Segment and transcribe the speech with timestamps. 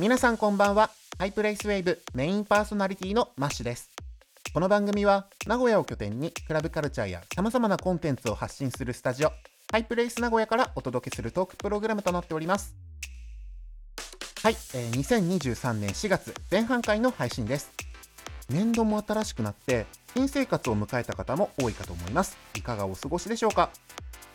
[0.00, 0.90] 皆さんこんばんは。
[1.18, 3.90] High Place Wave メインパーソナリティのマッシュです。
[4.54, 9.32] この番組は名古屋を拠点にクラブカルチャーや様々なコンテンツを発信するスタジオ
[9.72, 12.76] High Place 名古屋からお届けするトークプログラムとなっております。
[14.40, 17.72] はい、えー2023年4月前半回の配信です。
[18.48, 22.38] 年度も新しくなって新生活を迎えた方も多いかと思います。
[22.54, 23.70] いかがお過ごしでしょうか？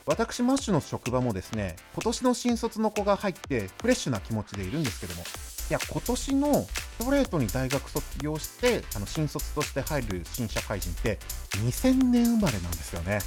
[0.06, 5.24] 私マッシュの職場もですね今年の新卒の子が入ってフレッシュな気持ちでいるんですけども。
[5.70, 6.54] いや今年の
[7.00, 11.18] ストレートに大学卒業してあの新卒として入る新社会人って
[11.52, 13.20] 2000年生まれなんですよね。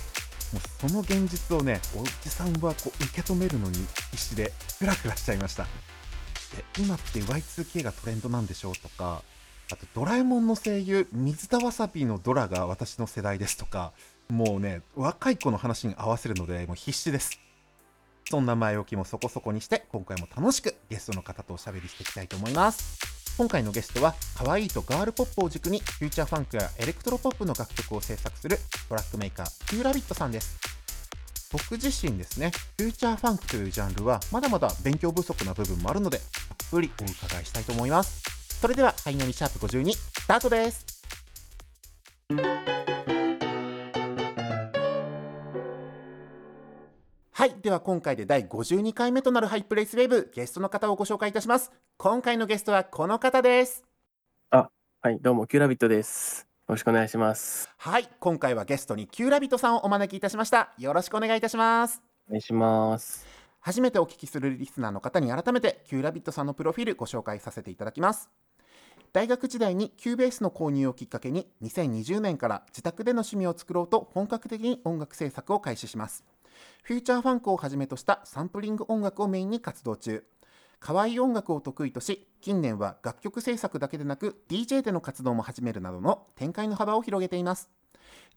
[0.52, 3.79] もうその現実をねおじさんはこう受け止めるのに
[4.10, 5.66] 必死でフラフラしちゃいました。
[6.79, 9.23] 今って Y2K がトレンドなんでしょうとか
[9.73, 13.93] あとドラえもんの声優水田わさびのドラが私の世代ですとか
[14.29, 17.39] もうね若い子の話に合わせるのでもう必死です。
[18.29, 22.99] そんな前置きもそこそこにして今回も楽しくゲストの方とおしゃべりしていきたいと思います。
[23.39, 30.59] 今回のゲストは可愛いとガールポップを軸にフューチャーファンクやエレクトロポップの楽曲を制作するトラックメーカー Q-Rabbit さんです。
[31.52, 36.27] 僕自身ですねフューチャーファンクというジャンルはまだまだ勉強不足な部分もあるのでたっ
[36.71, 38.23] ぷりお伺いしたいと思います。
[38.61, 40.85] それではハイナミシャープ52スタートです。
[47.37, 47.54] はい。
[47.60, 51.70] では今回で第52回目となる High Place Wave ゲストの方をご紹介いたします。
[51.98, 53.84] 今回のゲストはこの方です。
[54.51, 54.70] は
[55.10, 56.46] い、どうも、 Q-Rabbit です。
[56.66, 57.68] よろしくお願いします。
[57.76, 58.09] はい。
[58.20, 60.73] 今回はゲストに Q-Rabbit さんをお招きいたしました。
[60.78, 62.01] よろしくお願いいたします。
[62.26, 63.26] お願いします。
[63.60, 68.31] 初めてお聞きするリスナーの方に改めて Q-Rabbit さんのプロフィールご紹介させていただきます。
[69.12, 76.25] 大学時代に Cubase の購入をきっかけに2020年から自宅での趣味を作ろうと本格的に音楽制作を開始します
[76.82, 80.25] フューチャーファンクをはじめとしたサンプリング音楽をメインに活動中。
[80.78, 87.71] 可愛い音楽を得意とし近年は楽曲制作だけでなく DJ での活動も始めるなどの展開の幅を広げています。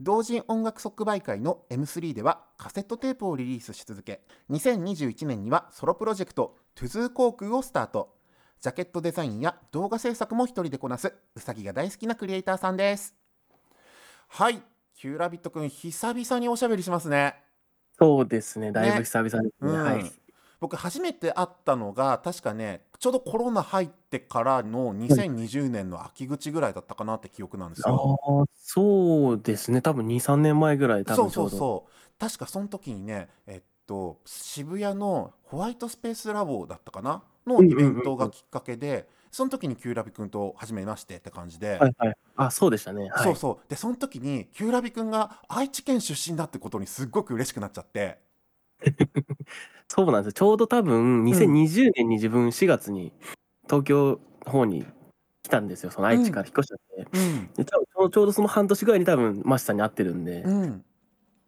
[0.02, 8.16] 同人音楽即売会の M3 ではカセットテープをリリースし続け2021年にはソロプロジェクトトゥズー航空をスタート。
[8.62, 13.16] ジャケットデザインや動画制作も一人でこなすうさぎが大好きなクリエイターさんです。
[14.28, 14.62] はい。
[14.96, 17.49] キューラビットくん久々におしゃべりしますね。
[18.00, 19.50] そうですね、だいぶ久々ですね。
[19.62, 20.12] うんはい。
[20.62, 28.20] 僕初めて会ったのが確かねちょうどコロナ入ってからの2020年の秋口ぐらいだったかなって記憶なんですあよ。
[28.44, 31.50] あ、そうですね、多分2、3年前ぐらい、多そう分うど。
[31.50, 37.24] そうそう確かその時にねえっと渋谷のホワイトスペースラボだったかな？
[37.50, 42.16] のイベントがきっかけで、その時にキューラビ君と初めましてって感じで、はいはい。
[42.36, 43.10] あ、そうでしたね。
[43.10, 43.24] はい。
[43.24, 48.20] そうそうでその時にキューラビ君が愛知県出身だってことにすっごく嬉しくなっちゃって
[49.88, 50.32] そうなんですよ。
[50.34, 53.12] ちょうど多分2020年に自分4月に
[53.66, 54.86] 東京の方に
[55.44, 55.92] 来たんですよ。
[55.92, 57.08] その愛知から引っ越しちゃって。
[57.14, 60.86] うんで多分ちょうちょうどその半年ぐらいに多分マシさんに会ってるんで、うん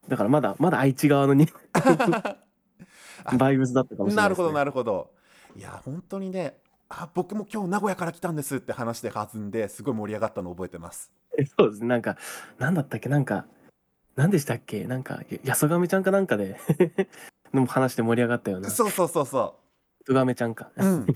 [0.08, 1.48] だからまだまだ愛知側のに
[3.38, 5.12] バイブスだったかもしれなないるほどなるるほど
[5.62, 6.58] いや本当にね
[6.90, 11.12] あ僕も今日名古屋から来たんですって話で弾んですごい盛り上がったのを覚えてます。
[11.56, 11.82] そうです。
[11.84, 11.88] ね。
[11.88, 12.18] なんか、
[12.58, 13.10] なんだったっけ？
[13.10, 13.46] なんか、
[14.16, 14.86] なんでしたっけ？
[14.86, 16.58] なんか、ややそがめちゃんかなんかで
[17.54, 18.72] の話で盛り上がったような。
[18.72, 19.60] そうそうそうそ
[20.04, 20.72] とがめちゃんか。
[20.76, 21.08] う、うん、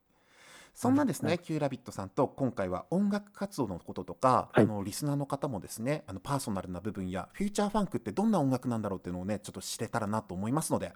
[0.72, 1.32] そんなですはい。
[1.32, 4.64] ねキューラビットさんと今回は音楽活動のこととか、はい。
[4.64, 10.94] あのリスナーの方もですねあのパーソナルな部分やフューチャーファンクってどんな音楽なんだろうっていうのをねちょっと知れたらなと思いますので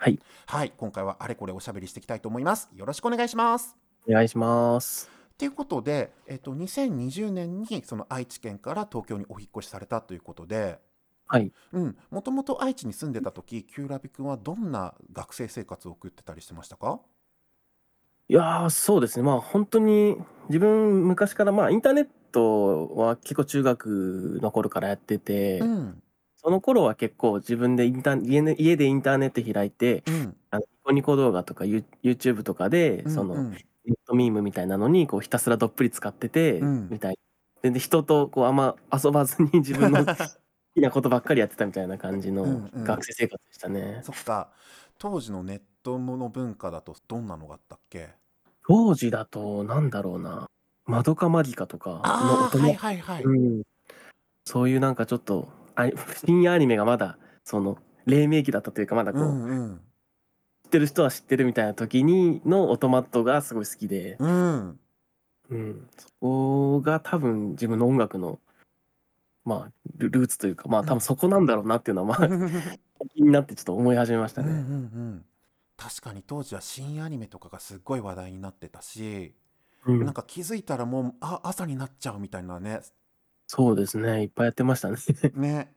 [0.00, 2.70] はい、はい、今回はあれこれおしゃべりしていきたいと思います。
[2.72, 3.76] よろしくお願いします。
[4.08, 5.10] お願いします。
[5.36, 10.78] ということで、えっと、2020年にその愛知県から東京にお引っ越しされたということで。
[11.26, 11.52] はい。
[11.72, 17.00] うん、もともと愛知に住んでた時キューラビ君はどんな学生生活を送ってたりしてましたか？
[18.28, 19.24] いやー、そうですね。
[19.24, 20.16] まあ、本当に、
[20.48, 26.02] 自分、昔から、まあ、インターネットは結構中学の頃からやってて、うん
[26.40, 30.36] その頃は結構自分でインター家の家でインターネット開いて、うん。
[30.50, 33.58] あのニコニコ動画とかユ YouTube とかで、その、ネ
[33.90, 36.88] ットミームみたいなのにこうひたすらどっぷり使ってて、うん。
[36.90, 37.16] みたいな。
[37.62, 40.14] 全然人とこうあんま遊ばずに 自分の好
[40.74, 42.84] きなことばっかりやってたみたいな感じのうんうん。
[42.84, 44.00] 学生生活でしたね。
[44.04, 44.52] そっか。
[44.98, 48.10] 当時のネットの文化だとどんなのがあったっけ？
[48.68, 50.46] 当時だとなんだろうな
[50.84, 53.62] 「まどかマギカ」とかの音はいはいはい、うん、
[54.44, 55.57] そういうなんかちょっとあ
[56.24, 59.80] 深夜アニメがまだその黎明期だったというかまだこう、うんうん
[60.64, 64.78] 知ってる人は知ってるみたいな時にのオトマットがすごい好きで、うん
[65.48, 68.38] うん、そこが多分自分の音楽の
[69.46, 72.28] まあルルーツというかまあ多分そこなんだろうなっていうのはまあ
[73.14, 74.66] 気になってちょっと思い始めましたうんうんうね。
[75.16, 75.24] ん
[75.78, 79.32] 確かに当時は新アニメとかがすっごい話題になってたし、
[79.86, 80.04] うん。
[80.04, 82.80] なんか気づいたらもう、あ、朝になっちゃうみたいなね。
[83.48, 84.22] そうですね。
[84.22, 84.96] いっぱいやってましたね。
[85.34, 85.72] ね。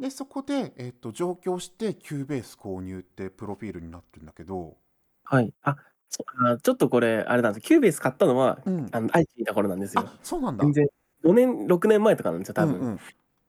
[0.00, 4.76] で、そこで、えっと、上京して Cubase 購入ってプロフィールになってるんだけど、
[5.24, 5.52] はい。
[5.62, 5.76] あ、
[6.08, 7.66] そあ、ちょっとこれあれなんです。
[7.66, 8.88] Cubase 買ったのは、うん。
[8.92, 10.04] あの、愛知にいた頃なんですよ。
[10.06, 10.64] あ、そうなんだ。
[10.64, 10.88] 全然
[11.22, 12.76] 5年、6年前とかなんですよ、多分。
[12.76, 12.98] うんうん。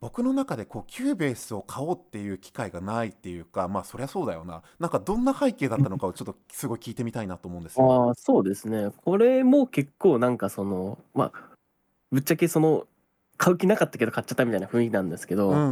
[0.02, 4.64] 僕の中でこう Cubase を買おうっていう機会がないっていうか、まあそりゃそうだよな。
[4.80, 8.08] なんかどんな背景だったのかをちょっとすごい聞いてみたいなと思うんですよ。
[8.08, 8.92] ああ、そうですね。
[9.04, 11.50] これも結構なんかその、まあ、
[12.12, 12.88] ぶっちゃけその、
[13.40, 15.72] 買う気なかったけど買っちゃったみたいな雰囲気なんですけど、うん。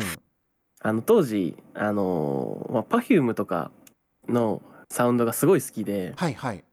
[0.79, 3.71] あの当時、あの、まあ、Perfume とか
[4.29, 6.63] のサウンドがすごい好きで、はいはい。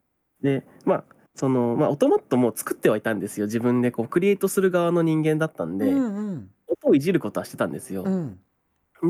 [0.41, 1.05] で、まあ、
[1.35, 3.47] その、まあ、オトマットも作ってはいたんですよ。
[3.47, 6.51] 自分でこう、クリエイトする側の人間だったんで、うんうん。
[6.69, 8.05] 音をいじることはしてたんですよ。
[8.05, 8.39] うん。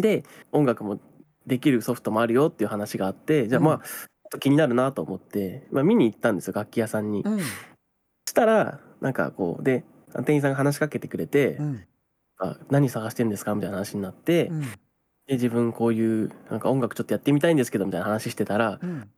[0.00, 0.98] で、音楽も
[1.46, 3.84] できるソフトもあるよっていう話があって、じゃあうんまあ、ちょっ
[4.30, 7.20] と気になるなと思って、まあ、見に行ったんですよ、楽器屋さんに。
[7.22, 7.40] うん。
[7.40, 9.84] したら、なんかこう、で、
[10.22, 11.84] 店員さんが話しかけてくれて、うん。
[12.38, 13.54] あ何探してんですか？
[13.54, 14.60] みたいな話になって、うん。
[14.62, 14.68] で、
[15.30, 19.10] 自分こういう、なんか音楽ちょっとやってみたいんですけど、みたいな話してたら、うん。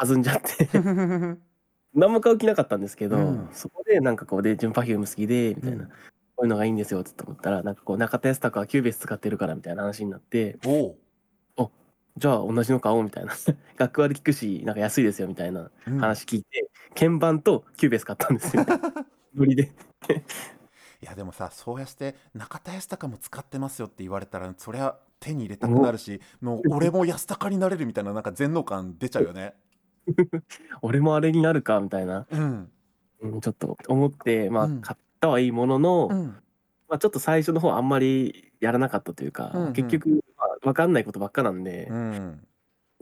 [0.00, 0.68] 弾んじゃって、
[1.94, 5.90] 何も買う気なかったんですけど、うんそこでなんかこう、で、自分 Perfume 好きで、みたいな、うん
[6.34, 10.96] こういうのがいいんですよ、って思ったら、なんかこう、中田ヤスタカは Cubase 使ってるから、みたいな話になって、おう。
[12.18, 13.32] じゃあ同じの買おうみたいな。
[13.76, 18.64] 学割効くし、なんか安いですよみたいなうん話聞いて、鍵盤と Cubase 買ったんですよ。
[19.36, 19.72] ノリで。
[21.02, 29.54] いやでもさそうやって中田ヤスタカも使ってますよって言われたらそりゃ手に入れたくなるしもう俺も安高になれるみたいななんか全能感出ちゃうよね。
[30.82, 32.70] 俺もあれになるかみたいな、うん。
[33.20, 36.26] うん、ちょっと思って、まあうん買ったはいいものの、うん。
[36.88, 42.46] まあちょっと最初の方あんまりやらなかったというか、うんうん結局、まあ、分かんないことばっかなんでう、ん。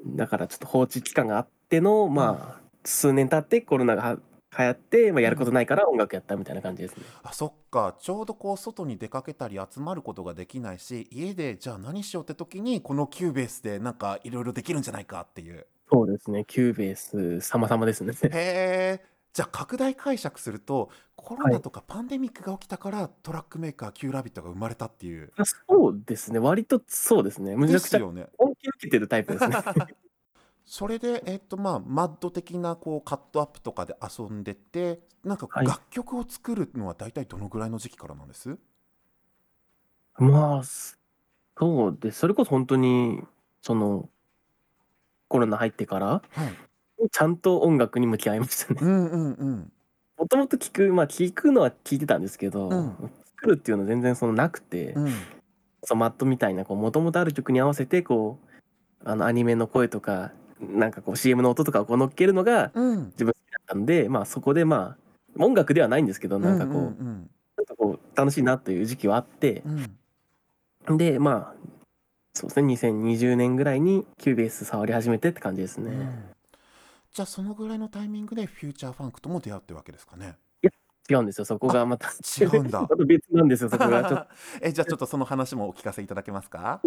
[0.06, 4.18] だからちょっと放置期間があっての、まあ数年経ってコロナがは
[4.58, 7.04] 流行って、まあ、やることないから音楽やったみたいな感じですね。
[7.22, 15.66] あそっかちょうどこう外に出かけたり集まることができないし家でじゃあ何しようって時にこの Cubase でなんかいろいろできるんじゃないかっていう。
[15.92, 18.12] そうですね、 Cubase 様々ですね。
[18.22, 19.04] へえ。
[19.32, 25.32] じゃあ拡大解釈するとコロナとかパンデミックが起きたから、トラックメーカー Q ラビットが生まれたっていう。
[25.36, 27.56] あそうですね、割とそうですね。
[27.56, 28.26] むちゃくちゃですよね。
[28.38, 29.56] 恩恵受けてるタイプですね。
[30.72, 35.66] それで、えっとまあ、マッド的なこうカットアップとかで遊んでてなんかはい。
[35.66, 38.56] 楽曲を作るのは大体どのぐらいの時期からなんです、
[40.16, 42.20] まあ、そうです。
[42.20, 43.20] それこそ本当に、
[43.62, 44.08] その、
[45.26, 48.78] コロナ入ってから、はい、ちゃんと音楽に向き合いましたね。
[48.80, 49.72] うんうんうん。
[50.18, 53.12] もともと聞く、まあ聞くのは聞いてたんですけど、うん。
[53.26, 55.12] 作るっていうのは全然そのなくて、うん。
[55.82, 58.50] そう MAD みたいな、こう、もともとある曲に合わせて、こう、
[59.04, 63.06] あの、アニメの声とか、なんかこう、CM の音とかをこう乗っけるのがうん。
[63.12, 69.96] 自分好きだったんで、まあそこでまあ、音楽ではないんですけど、なんかこう、うんちょっとこう、楽しいなという時期はあって、うん。
[70.88, 71.54] うんで、まあ、
[72.32, 75.90] そうですね、2020年ぐらいに Cubase 触り始めてって感じですね。
[75.90, 76.24] うん。
[77.12, 80.36] じゃあそのぐらいのタイミングでフューチャーファンクとも出会ってるわけですかね？
[81.10, 82.08] 違うんですよ、そこがまた。
[82.40, 82.82] 違うんだ。
[82.88, 84.04] また別なんですよ、そこが。
[84.08, 84.32] ちょっと
[84.62, 86.80] えじゃあちょっとその話もお聞かせいただけますか？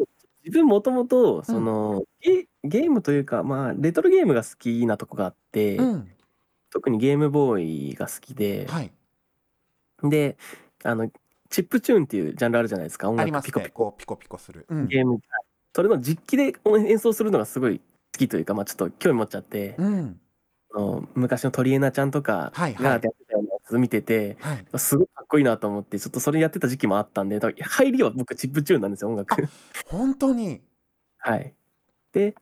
[0.46, 6.10] 自分もともと、その、ゲゲームというか、まあ、レトロゲームが好きなとこがあって、うん。
[6.70, 8.92] 特にゲームボーイが好きで、はい。
[10.04, 10.38] で、
[10.84, 11.12] あの、
[11.50, 13.86] チップチューンっていうジャンルあるじゃないですか、音楽ピコピコ。
[13.90, 14.88] ねピコピコする、うん。
[14.88, 15.20] ゲーム、
[15.76, 17.84] それの実機で演奏するのがすごい好
[18.18, 20.20] きというか、まあ、ちょっと興味持っちゃって、うん。
[20.76, 22.84] あの昔の鳥エナちゃんとかはいはい。
[22.84, 24.80] がやってたようなやつ見てて、はい。
[24.80, 29.48] すごいかっこいいなと思って、ちょっとそれやってた時期もあったんで、入りは僕チップチューンなんですよ、音楽。
[29.86, 30.62] 本当に。
[31.20, 31.54] はい。
[32.14, 32.34] で、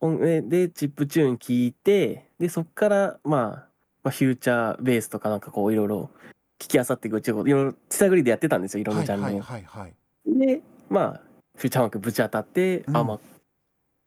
[0.00, 3.68] 音えで、チップチューン聞いて、で、そっから、まあ、
[4.02, 6.10] まあ、フューチャーベースとかなんかこう、いろいろ
[6.58, 9.40] 聞きあさっていくうち、いろいろ手探りでやってたんですよ、いろんなジャンルを。
[9.40, 9.94] はいはい。
[10.26, 11.20] で、まあ、
[11.56, 12.96] フューチャーワークぶち当たって、うん。
[12.96, 13.20] あ、まあ、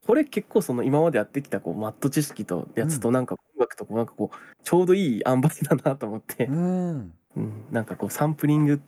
[0.05, 7.13] これ結構その今までやってきたこうマット知識とやつとなんか音楽とこうなんかこうちょうどいい塩梅だなと思って、うん。
[7.35, 8.81] うん、なんかこうサンプリング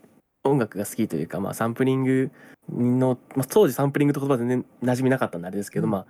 [0.44, 2.32] 音楽が好きというか、まあ、サンプリング
[2.72, 5.92] の、まあ、当時サンプリングって言葉全然馴染みなかったんであれですけど、うん。
[5.92, 6.06] まあ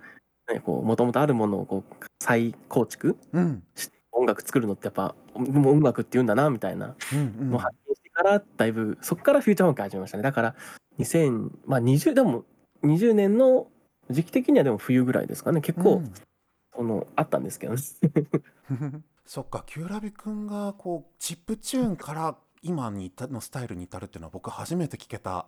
[0.66, 3.62] もともとあるものをこう再構築うん。
[3.74, 6.94] して音楽作るのってやっぱもう音楽って言うんだなみたいな
[7.40, 10.22] のを発見してからだいぶそこからフューチャーファンク始めましたね。
[10.22, 10.54] だから
[10.98, 12.44] 2000まあ20でも
[12.84, 13.68] 20年の
[14.10, 15.60] 時期的にはでも冬ぐらいですかね。
[15.60, 16.12] 結構、うん。
[16.74, 17.80] そのあったんですけどね。
[19.24, 25.46] そっかキューラビくんがこうチップチューンから今に至のスタイルに至るっていうのは僕初めて聞けた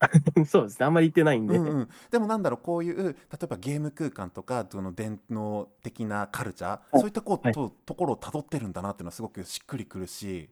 [0.46, 1.56] そうですね、あんまり行ってないんで。
[1.56, 6.98] うんうん、でもなんだろうこういう例えばゲーム空間とかその伝統的なカルチャー、はい。
[7.00, 7.54] そういったこう、はい。
[7.54, 10.50] とところをたどってるんだなっていうのはすごくしっくりくるし、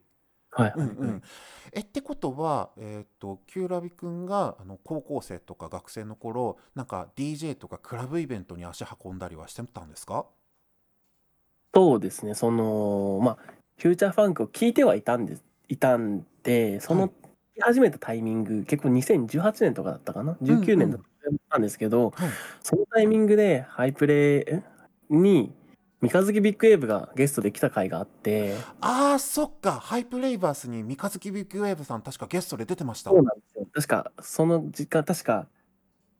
[0.51, 0.71] はい。
[0.71, 0.87] はいはい。
[0.89, 1.21] うんうん、
[1.73, 10.25] えってことは、えー、とキューラビくんがあの高校生とか学生の頃なんか DJ とかクラブイベントに足運んだりはしてたんですか？
[11.75, 13.37] そうですね、その、まあ、
[13.77, 17.13] フューチャーファンクを聞いてはいたんですいたんで、そはいの、聞
[17.53, 21.01] き始めたタイミング、結構2018年とかだったかな、19年だっ
[21.49, 22.29] たんですけど、はい。
[22.61, 24.63] そのタイミングでハイプレ
[25.11, 25.53] イに
[26.01, 29.73] 三日月ビッグウェーブがゲストで来た回があって、あーそっか。
[29.73, 33.11] ハイプレイバースに三日月ビッグウェーブさん確かゲストで出てました。
[33.11, 33.65] そうなんですよ。
[33.73, 35.47] 確か、その時間、確か、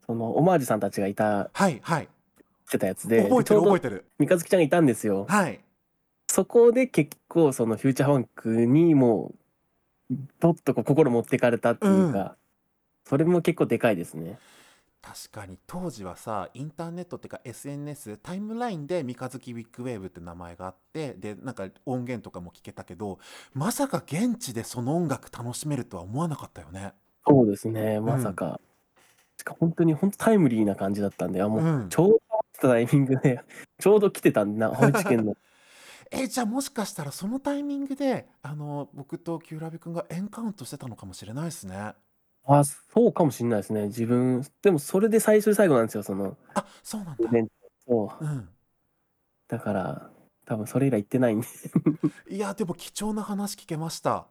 [0.05, 2.07] そのオマージュさんたちがいた、はいはい。
[2.67, 4.05] してたやつで、覚えてる覚えてる。
[4.19, 5.25] ミカヅキちゃんがいたんですよ。
[5.27, 5.59] はい。
[6.29, 9.35] そこで結構そのフューチャーファンクにもう
[10.39, 12.35] どっとこう心持ってかれたっていうか、
[13.05, 14.37] それも結構でかいですね。
[15.01, 23.19] 確かに当時はさインターネットっていうか SNS タイムラインで三日月ビッグウェーブって名前があってでなんか音源とかも聞けたけど
[23.53, 26.93] まさか現地でその音楽楽しめるとは思わなかったよね
[27.25, 28.59] そうですね、まさか。
[29.37, 32.09] しか本当に本当タイムリーな感じだったんで、あもううんちょう
[32.61, 33.41] どタイミングで、
[33.79, 35.37] ちょうど来てたんだな、愛知県の。
[36.15, 41.93] えじゃあもしかしたらそのタイミングであの僕とキューラビ君がエンカウントしてたのかもしれないですね。
[42.45, 43.87] あ、そうかもしれないですね。
[43.87, 46.37] 自分、でもそれで最終最後なんですよ、その。
[46.53, 47.23] あそうなんだ。
[47.29, 47.53] イベント。
[47.87, 48.49] そううん。
[49.47, 50.11] だから、
[50.45, 51.47] 多分それ以来行ってないんで。
[52.29, 54.27] いやでも貴重な話聞けました。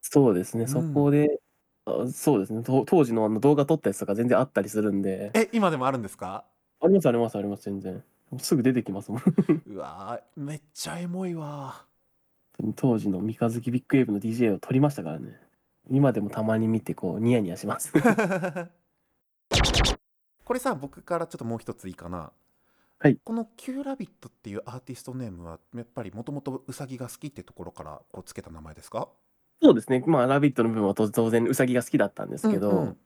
[0.00, 0.68] そうですね、ん。
[0.68, 1.40] そこで、
[1.86, 5.32] あそうですね、と当時のあの動画撮ったやつとか全然あったりするんで。
[5.34, 6.44] え今でもあるんですか？
[6.80, 8.04] ありますありますあります全然
[8.38, 9.22] すぐ出てきますもん。
[9.66, 11.84] うわーめっちゃエモいわ。
[12.74, 15.38] 当時の三日月ビッグウェーブの DJ を撮りましたからね。
[15.90, 17.92] 今でもたまに見てこうニヤニヤします。
[20.44, 22.32] これさ僕からちょっともう一ついいかな。
[22.98, 23.18] はい。
[23.22, 29.08] この「キューラビット」っていうアーティストネームはやっぱりもともとウサギが好きってところからこうつけた名前ですか？
[29.62, 30.02] そうですね。
[30.06, 32.96] まあ「ラビット!」の部分は当当然ウサギが好きだったんですけど、うんうん。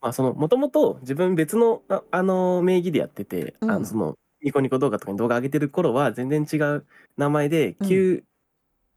[0.00, 3.70] まあそのもともと自分別のああの名義でやってて、うん。
[3.70, 6.84] あのそのニコニコ動画とかに動画上げてる頃は全然違う
[7.16, 7.88] 名前でうん。
[7.88, 8.24] Q、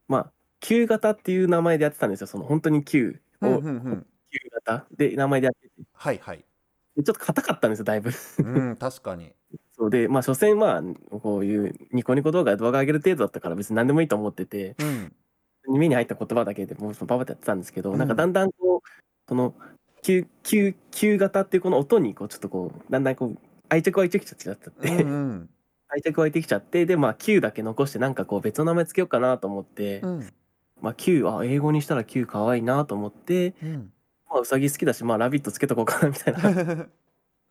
[0.08, 2.28] まあ Q 型っていう名前でやってたんですよ。
[2.28, 4.06] その本当に Q をうんうんうん。
[4.32, 5.74] Q 型で名前でやってて。
[5.94, 6.44] はいはい。
[6.98, 8.12] でちょっと硬かったんですよだいぶ。
[8.40, 9.34] うん確かに。
[9.78, 15.14] そうでまあ所詮まあこういうニコニコ動画で動画上げる程度だったから別に何でもいいと思っててうん。
[15.78, 17.98] 目に入った言葉だけでもうパパってやってたんですけど、うん。
[17.98, 18.90] なんかだんだんこう
[19.28, 19.56] その
[20.04, 23.38] Q, Q, Q 型っていうこの音にこうちょっとこうだんだんこう
[23.70, 25.50] 愛着湧いてきちゃって、うんうん。
[25.88, 30.34] 愛着湧いてきちゃってでまあ Q だけ残してなんかこう別の名前つけようかなと思って、うん。
[30.82, 33.92] まあ Q あ英語にしたら Q かわいいなと思って、うん。
[34.30, 36.88] まあ、うさぎ好きだしまあラビットつけとこうかなみたいな。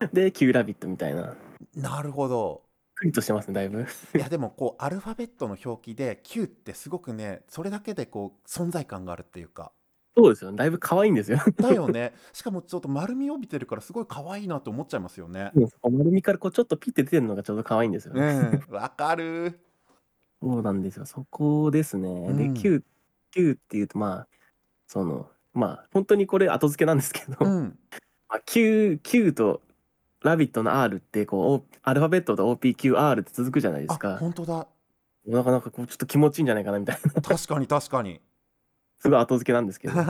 [0.12, 1.37] で Q ラビットみたいな。
[1.76, 2.62] なるほど。
[2.97, 3.83] クリッとしてますねだいぶ。
[3.83, 9.73] いやでもこうアルファベットの表記で Q ってすごくねそれだけでこう存在感があるっていうか
[10.16, 11.38] そうですよだいぶ可愛いんですよ。
[11.56, 12.14] だよね。
[12.33, 15.50] しかもちょっと丸みを帯びてるからすごい可愛いなって思っちゃいますよね。
[15.56, 18.75] うん丸みからこうちょっとピッて出てるのがちょうど可愛いんですよね、うん。
[18.75, 19.59] わかる
[20.40, 21.06] そうなんですよ。
[21.06, 22.85] そこですね、でうん Q,
[23.33, 24.28] Q っていうとまあ
[24.87, 27.78] そのまあ本当にこれ後付けなんですけど、うん。
[28.28, 29.62] まあ、Q, Q と
[30.23, 34.68] ラビットの R ってこうおアルファベットと OPQR って続くじゃないですあか本当だ。
[35.26, 37.21] なかなかこうちょっと気持ちいいんじゃないかなみたいな。
[37.21, 38.21] 確かに確かに
[39.04, 39.94] すごい後付けなんですけど。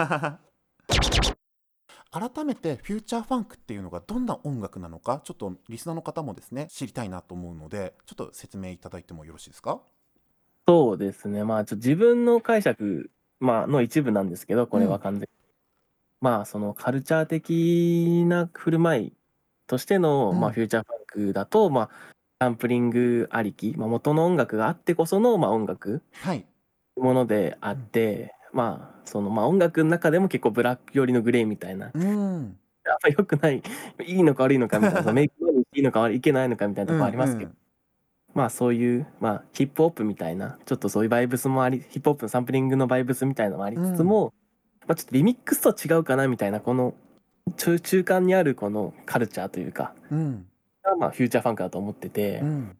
[2.12, 9.80] 改めてフューチャーファンクっていうのがどんな音楽なのかちょっとリスナーの方もですね知りたいなと思うのでちょっと説明いただいてもよろしいですか？
[10.68, 11.42] そうですね。
[11.42, 13.10] まあちょっと自分の解釈、
[13.40, 15.28] まあの一部なんですけどこれは完全に、
[16.20, 19.12] まあそのカルチャー的な振る舞い
[19.66, 20.40] としての、うん。
[20.40, 21.90] まあ、フューチャーファンクだと、まあ、
[22.38, 26.46] サンプリングありき、まあ、元の音楽があってこその、まあ、音楽はい。
[26.96, 32.04] ものであって、まあそのまあ音楽の中でも結構ブラック寄りのグレーみたいな、うん。
[32.86, 33.62] あんま良くない
[34.06, 35.12] いいのか悪いのかみたいな。
[35.12, 37.56] メイクマネーしていいのか悪いいけないのかみたいなとこありますけど、うん
[38.34, 40.58] まあそういう、まあ、ヒップホップみたいな。
[40.66, 44.34] ちょっとそういうバイブスもありヒップホップのサンプリングのバイブスみたいなのもありつつも、
[44.88, 46.94] まあ、ちょっとリミックスとは違うかなみたいなこの
[47.56, 49.94] 中中間にあるこのカルチャーというか。
[50.10, 50.46] うん。
[50.82, 52.40] がまあフューチャーファンクだと思ってて。
[52.40, 52.76] う、ん。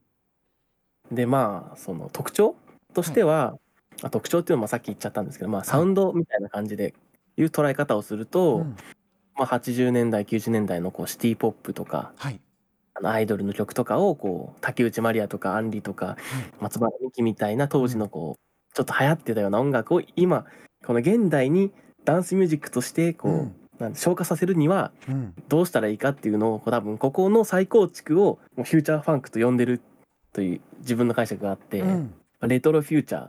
[1.12, 2.56] でまあその特徴
[2.92, 3.56] としては、
[4.02, 6.94] あ特徴っていうのもさっき言っちゃったんですけど、まあ、サウンドみたいな感じで
[7.36, 8.76] いう捉え方をすると、うん。
[9.36, 12.40] まあ、80年代90年代のこうシティ・ポップとかはい。
[12.96, 16.16] あのアイドルの曲とかをこう竹内まりやとかアンリとか
[16.60, 20.46] 松原美樹みたいな当時のこうちょっと流行ってたような音楽を今
[20.86, 21.72] この現代に
[22.04, 23.54] ダンスミュージックとしてこう、うん。
[23.80, 25.34] なん消化させるにはうん。
[25.48, 29.80] どうしたらいいかっていうのをこう多分ここの再構築をもうフューチャーファンクと呼んでる
[30.32, 32.14] という自分の解釈があって、うん。
[32.42, 33.28] レトロフューチャー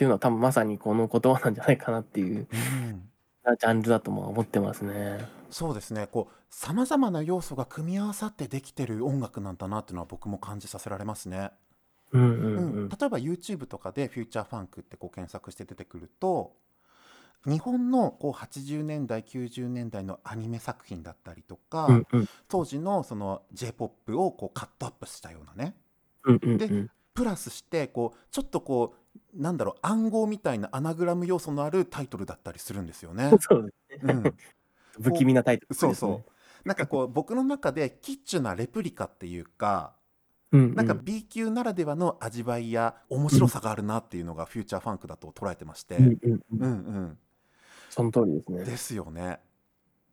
[0.00, 3.10] っていうのは多分まさにこの言葉なんじゃないかなっていううん
[3.58, 5.18] ジャンルだとも思ってますね。
[5.50, 11.50] そうですねこうさまざまな要素が組み合わさってできてる音楽なんだなっていうのは僕も感じさせられますね。
[12.12, 12.88] うんうんううんん。
[12.88, 16.54] 例えば YouTube とかでフューチャーファンクってこう検索して出てくると
[17.44, 25.74] 日本のこう80年代90年代のアニメ作品だったりとか、うんうん当時のその J−POP をこうカットアップしたようなね
[26.24, 33.30] うんうんでうんプラスしてこうちょっとこうなんだろう暗号みたいなアナグラム要素のあるタイトルだったりするんですよね。
[33.40, 34.12] そうですね。
[34.14, 34.34] うん、
[35.02, 35.78] 不気味なタイトルね。
[35.78, 39.94] そうそうなんかこう僕の中でキッチュなレプリカっていうか
[40.52, 40.74] うんうん。
[40.74, 46.40] なんか B 級ならではの味わいや面白さがあるなっていうのがフューチャーファンクだと捉えてまして、うんうんう。
[46.52, 47.18] うんん
[47.88, 48.58] その通りですね。
[48.58, 49.40] うん、ですよね。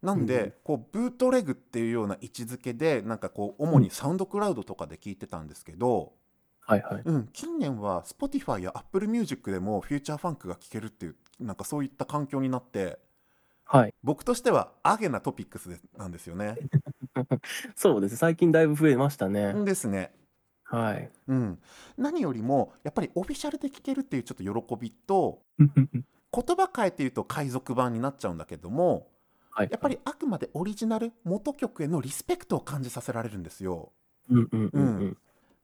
[0.01, 6.13] なんで、うんうんこうブートレグっていうような位置づけでなんかこう主にサウンドクラウドとかで聞いてたんですけど、
[6.67, 7.01] はいはい。
[7.05, 12.99] うん、近年は Spotify や Apple Music でもフューチャーファンクが聴けるっていうなんかそういった環境になって
[13.63, 13.93] はい。
[14.03, 16.57] 僕としてはアゲなトピックスでなんですよね。
[17.75, 18.17] そうです。
[18.17, 19.53] 最近だいぶ増えましたね。
[19.65, 20.13] ですね。
[20.63, 21.09] はい。
[21.27, 21.59] うん、
[21.97, 25.69] 何よりもやっぱりオフィシャルで聴けるっていうちょっと喜びと 言
[26.31, 29.07] 葉変えて言うと海賊版になっちゃうんだけども
[29.51, 29.69] はい。
[29.71, 33.91] やっぱりあくまでオリジナル元曲へのリスペクトを感じさせられるんですよ。
[34.29, 35.17] うんうんうんうん。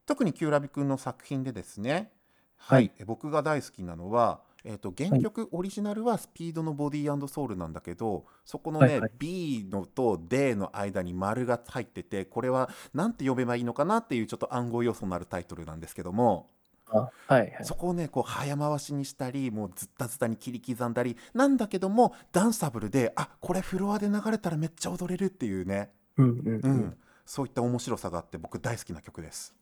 [0.05, 2.11] 特にキューラビくんの作品でですね、
[2.57, 16.49] ははいいえ僕が大好きなのは、えー、と原曲オリジナルはスピードのボディーソウルなんだけどそこのね、はいはい B のと D の間に丸が入っててこれはなんて呼べばいいのかなっていうちょっと暗号要素のあるタイトルなんですけども。
[16.89, 17.57] あはいはい。
[17.63, 26.97] そこをねこう早回しにしたりもうずったずたに切り刻んだりなんだけどもダンサブルであこれフロアで流れたらめっちゃ踊れるっていうね、うんうんううんん。
[27.25, 29.55] そういった面白さがあって僕大好きな曲です。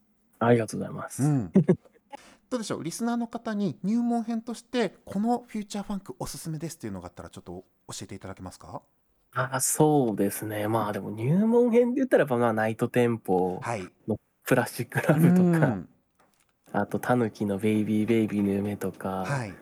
[0.44, 1.22] ありがとうございます。
[1.22, 1.52] うん、
[2.50, 2.84] どうでしょう？
[2.84, 8.82] リスナーの方に入門編としてこのフューチャーファンクおすすめですっていうのがあったらちょっと教えていただけますか？
[9.34, 10.68] あそうですね。
[10.68, 13.88] まあでも入門編で言ったらやっぱまあナイトテンポ、はい。
[14.44, 15.88] プラスチックラブとか、うん
[16.74, 19.52] あとタヌキのベイビーベイビーの夢とか、はい。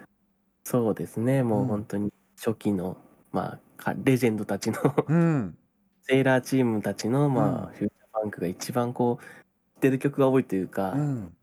[0.63, 1.43] そうですね。
[1.43, 2.97] もうんう本当に初期の、
[3.33, 4.79] まあかレジェンドたちの
[5.09, 5.59] うん。
[6.03, 9.40] セーラーチームたちのまあ、うんフューチャーファンクが一番こう知
[9.81, 11.35] ってる曲が多いというか、うん。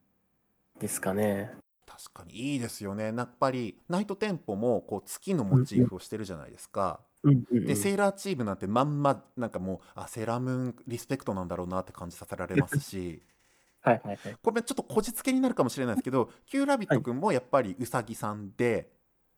[0.79, 1.51] ですかね。
[1.85, 3.05] 確かにいいですよね。
[3.05, 6.99] やっぱりナイトテンポもこう月のモチーフをしてるじゃないですか。
[7.23, 13.23] うんうんうんでセーラーチームなんてまんまなんかもうあセーラームーンリスペクトなんだろうなって感じさせられますし
[13.81, 14.35] はいはいはい。
[14.41, 18.91] これちょっとこじつけになるかもしれないですけど Q ラビット君もやっぱりうさぎさんで、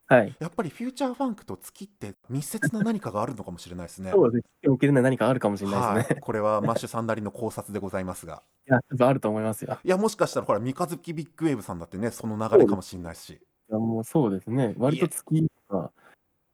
[0.09, 0.35] はい。
[0.39, 4.09] やっぱりフューチャーファンクと月って密接な何かがあるのかもしれないですね。
[4.11, 4.69] そうですね。
[4.71, 6.15] 受けるのは何かあるかもしれないですね。
[6.15, 9.77] はい、これはマッシュさんなりの考察でございますが いや、あると思いますよ。
[9.83, 14.73] いやもしかしたらほら三日月ビッグウェーブさんだってねその流れかもしれないしいやもうそうですね。
[14.79, 15.91] 割と月が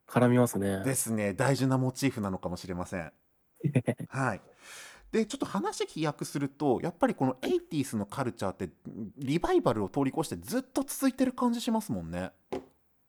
[0.06, 0.84] 絡みますね。
[0.84, 3.14] ですね大事なモチーフなのかもしれません。
[4.10, 4.42] はい
[5.14, 8.70] でちょっと話飛躍するとやっぱりこの 80s のカルチャーって
[9.18, 12.32] リバイバルを通り越してずっと続いてる感じしますもんね。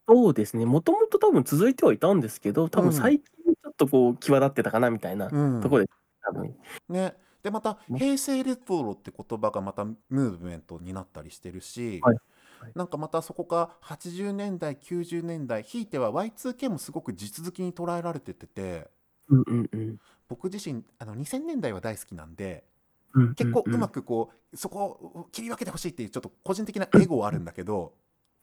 [0.07, 0.65] そうですね。
[0.65, 2.89] もともと多分続いてはいたんですけど、多うん。
[2.89, 5.61] 分最近ちょっとこう際立ってたかなみたいなうん。
[5.61, 5.89] ところで、
[6.21, 6.55] 多分。
[6.87, 7.99] ね、でまたね。
[7.99, 12.15] 平成レトロって言葉がまたムーブメントになったりしてるし、はい。
[12.61, 12.71] はい。
[12.73, 18.89] なんかまたそこから80年代90年代ひいては Y2K もすごく地続きに捉えられててて
[19.29, 19.97] うんうんうん。
[20.29, 22.63] 僕自身あの2000年代は大好きなんで
[23.13, 23.35] うんうんうん。
[23.35, 27.93] 結構うまくこうそこを切り分けてほしいっていうちょっと個人的なエゴはあるんだけど、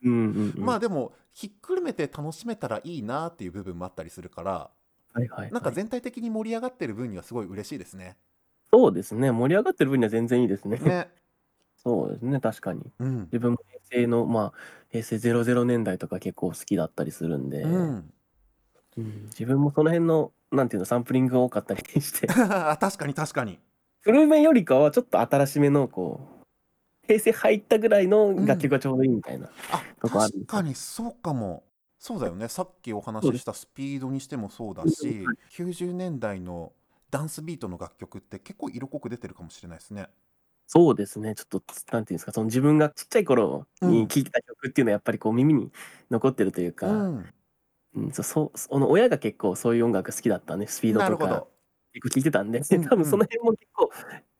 [0.05, 0.65] うんうんうん。
[0.65, 4.71] まあでもひっくるめて楽しめたらいいなっていう部分もあったりするから
[5.13, 8.17] はいはいはいなんか全体的に盛り上がってる分にはすごい嬉しいですね。
[8.73, 9.31] そうですね。
[9.31, 10.79] 盛り上がってる分には全然いいですね。
[10.79, 11.09] ね
[11.77, 12.41] そうですね。
[12.41, 12.93] 確かに。
[12.99, 14.53] うん自分も平成の、まあ、
[14.89, 18.11] 平成00年代とか結構好きだったりするんで、うん
[18.97, 22.29] うん自分もその辺の、なんていうの、サンプリングが多かったりして、
[22.79, 23.59] 確かに確かに。
[24.03, 26.34] 古めよりかはちょっと新しめの、こう、
[27.07, 29.51] 平成入ったぐらいの楽曲がちょうどいいみたいな。
[29.71, 31.65] あとこある確かにそうかも。
[31.99, 35.25] そうだよねさっきお話ししたスピードにしてもそうだうんし
[35.57, 36.75] 90年代の
[37.11, 40.09] ダンスビートの楽曲って結構色濃く出てるかもしれないですね。
[40.67, 41.35] そうですね。
[41.35, 41.63] ちょっと、
[41.93, 45.71] なんていうんですか、その自分がちっちゃい頃に聴いてた曲っていうのはやっぱりこう耳に
[46.11, 47.33] 残ってるというか、うん、
[47.95, 51.47] うん、そうその親が結構そういう音楽好きだったんで、スピードとか。
[51.93, 53.91] 結構聴いてたんで、うんうん多分その辺も結構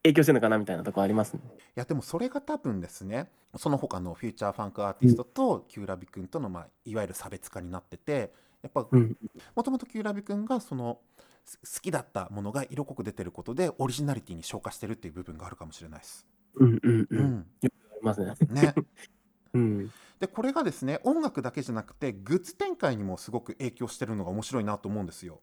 [0.05, 1.41] 影響してるのかなみたいなとこありますね。
[1.45, 9.17] いやでもそれが多分ですねその他のフューチャーファンクアーティストとキューラビ君との、まあ、いわゆる差別化になっててやっぱうん。
[9.57, 10.99] もともとキューラビ君がその
[11.45, 16.27] す好きだったものが色濃く出てることでオリジナリティに昇華してるっていう部分があるかもしれないです。
[16.57, 17.09] うんうんう。
[17.11, 17.71] うんん、あり
[18.03, 18.35] ますね。
[18.51, 18.75] ね
[19.55, 19.93] うん。
[20.21, 25.41] でこれがですね音楽だけじゃなくてグッズ展開にもすごく影響してるのが面白いなと思うんですよ。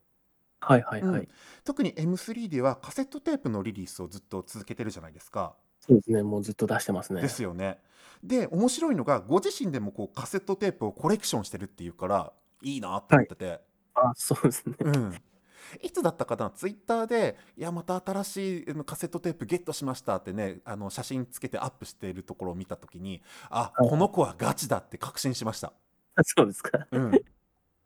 [0.61, 1.19] はいはいはい。
[1.21, 1.27] うん
[1.63, 5.55] 特に M3 ではカセットテープのリリースをずっと続けてるじゃないですか。
[5.79, 6.23] そうですね。
[6.23, 7.29] もうずっと出してますねで。
[7.29, 7.79] すよね。
[8.23, 13.59] で面白いのがご自身でもこうカセットテープをコレクションしてるっていうからいいなって思ってて、
[13.95, 14.75] あ、そうですね。
[14.79, 15.13] うん、
[15.81, 16.49] いつだったかな？
[16.51, 25.73] ツイッターで「いやまた新しいあのカセットテープゲットしました」ってねあの写真つけてアップしているところを見た時にあはいこの子はガチだって確信しました。
[26.23, 26.87] そうですか。
[26.91, 27.11] うん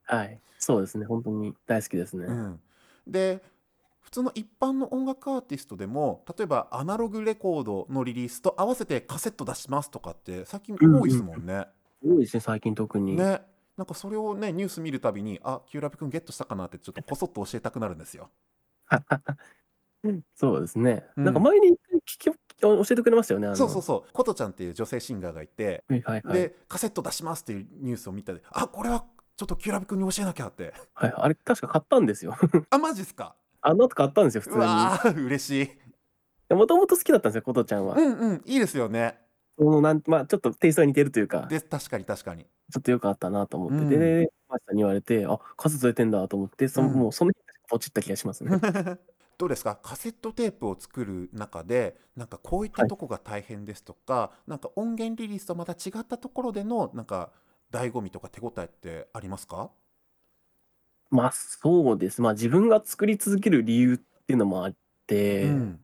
[0.08, 0.42] はい。
[0.60, 1.06] そうですね。
[1.06, 2.26] 本当に大好きですね。
[2.26, 2.62] うん、
[3.08, 3.42] で
[4.02, 11.66] 普通の一般の音楽アーティストでも例えばアナログレコードのリリースと合わせてカセット出しますとかって最近多いですもんね。
[12.06, 13.16] 多いですね、最近特に。
[13.16, 13.42] ね
[13.78, 18.30] なんかそれをねニュース見るたびにあキューラビ君ゲットしたかなってちょっとこそっと教えたくなるんですよ。
[20.36, 21.06] そうですね。
[21.18, 23.56] うんなんか前に聞き教えてくれましたよね。
[23.56, 26.34] そうそうそうことちゃんっていう女性シンガーがいて、はいはいはい。
[26.34, 29.04] でカセット出しますっていうニュースを見てあこれは
[29.38, 32.36] ちょっとキューラビ君に教えなきゃってはい、あれ確か買ったんですよ。
[32.70, 33.36] あマジっすか？
[33.62, 34.64] あの後買ったんですよ、普通うに。
[34.64, 35.72] わー嬉し
[36.50, 38.02] いもともと好きだったんですよ、ことちゃんはう。
[38.02, 39.20] んうんいいですよね
[39.58, 47.38] そのなんまあ、ちょっとテイストが似てるというか、で確かに確かにちょっとよくあったなと思って、うんで、マスターに言われて、あカセット出てんだと思って、そのうんもうその日
[47.70, 48.60] ポチった気がしますね。
[49.38, 57.32] どうですかカセットテープを作る中でなんかこういったとこが大変ですとか、なんか音源リリースとまた違ったところでのなんか
[57.72, 59.70] 醍醐味とか手応えってありますか？
[61.12, 62.22] まあそうです。
[62.22, 64.76] まあ自分が作り続ける理由っていうのもあっ
[65.08, 65.80] て、うん。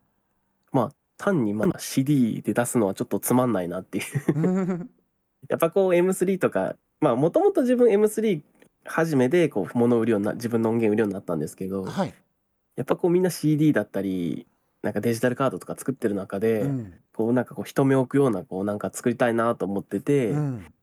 [0.72, 4.89] まあ単にまあ CD で出すのはちょっとつまんないなっていう。
[5.50, 8.41] やっぱこう M3 とか、まあもともと自分 M3
[8.86, 12.13] 初めでこう物を売るようにな、自分の音源売るようになったんですけど、はい、
[12.76, 14.48] やっぱこうみんな CD だったり、
[14.82, 16.94] なんかデジタルカードとか作ってる中で、うん。
[17.13, 20.74] こうなんかこう人目を置くようなこうなんか作りたいなと思ってて、うん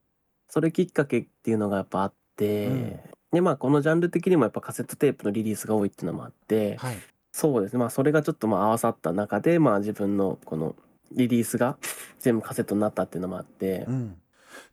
[0.48, 3.00] それきっかけっていうのがやっぱあって、うん。
[3.30, 6.96] でまあこのジャンル的にもやっぱカセットテープのリリースが多いっていうのもあって、はい。
[7.30, 7.78] そうですね。
[7.78, 10.74] まあそれがちょっとまあ合わさった中でまあ自分のこの
[11.12, 11.76] リリースが
[12.18, 14.16] 全部カセットになったっていうのもあって、うん、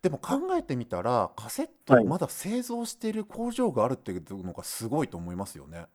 [0.01, 5.85] でも考えてみたらカセットをまだ製造している工場があるっていうのがすごいと思いますよね。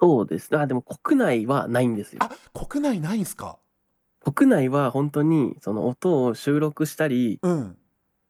[0.00, 0.56] そうです。
[0.56, 2.20] あでも国内はないんですよ。
[2.22, 3.58] あ国内ないんすか？
[4.20, 7.76] 国内は本当にその音を収録したりうん。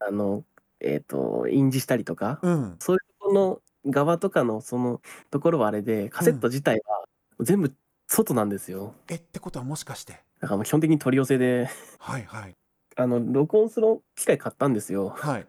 [0.01, 0.44] あの
[0.81, 2.77] えっ、と印字したりとか、うん。
[2.79, 7.05] そういうところの側とかのそのところはあれでカセット自体は
[7.41, 7.75] 全部
[8.07, 8.95] 外なんですよ。
[9.09, 10.23] えってことはもしかして？
[10.41, 12.55] だからもう基本的に取り寄せではいはい。
[12.97, 15.11] あの録音する機械買ったんですよ。
[15.17, 15.47] はい。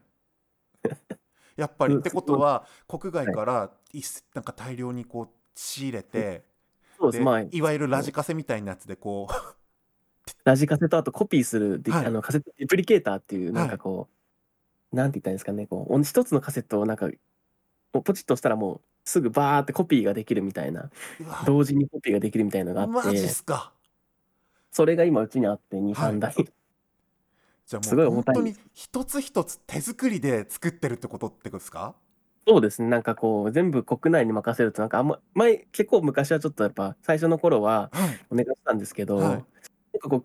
[1.58, 1.96] やっぱり。
[1.96, 2.00] うん。
[2.00, 6.44] ってことは国外からいっなんか大量にこう仕入れて、で
[6.98, 7.24] そうです。
[7.24, 9.34] まあいわゆるラジカセみたいなやつでこう。
[10.46, 12.06] ラジカセとあとコピーするで、はい。
[12.06, 14.15] あのカセットデプリケーターっていうなんかこう、
[14.91, 17.10] なんて言ったらいいんですかねこう一つのカセットをなんか
[17.91, 20.89] ポチッと押したらもうすぐバーってコピーができるみたいな
[21.45, 23.73] 同時にコピーができるみたいなのがあマジっってすか。
[24.71, 25.86] それが今うちにあってはい。
[25.86, 26.36] 23台、
[27.65, 31.95] じゃあすごいもう本当重たいんでに一つ一つ手作りで作ってるってことってことですか？
[32.47, 32.88] そうですね。
[32.89, 38.19] なんかこう全部国内に任せるとなんかあんま前結構昔はちょっとやっぱ最初の頃ははい。
[38.30, 39.28] お願いしたんですけど、はい。
[39.30, 39.45] なん
[40.02, 40.23] かこう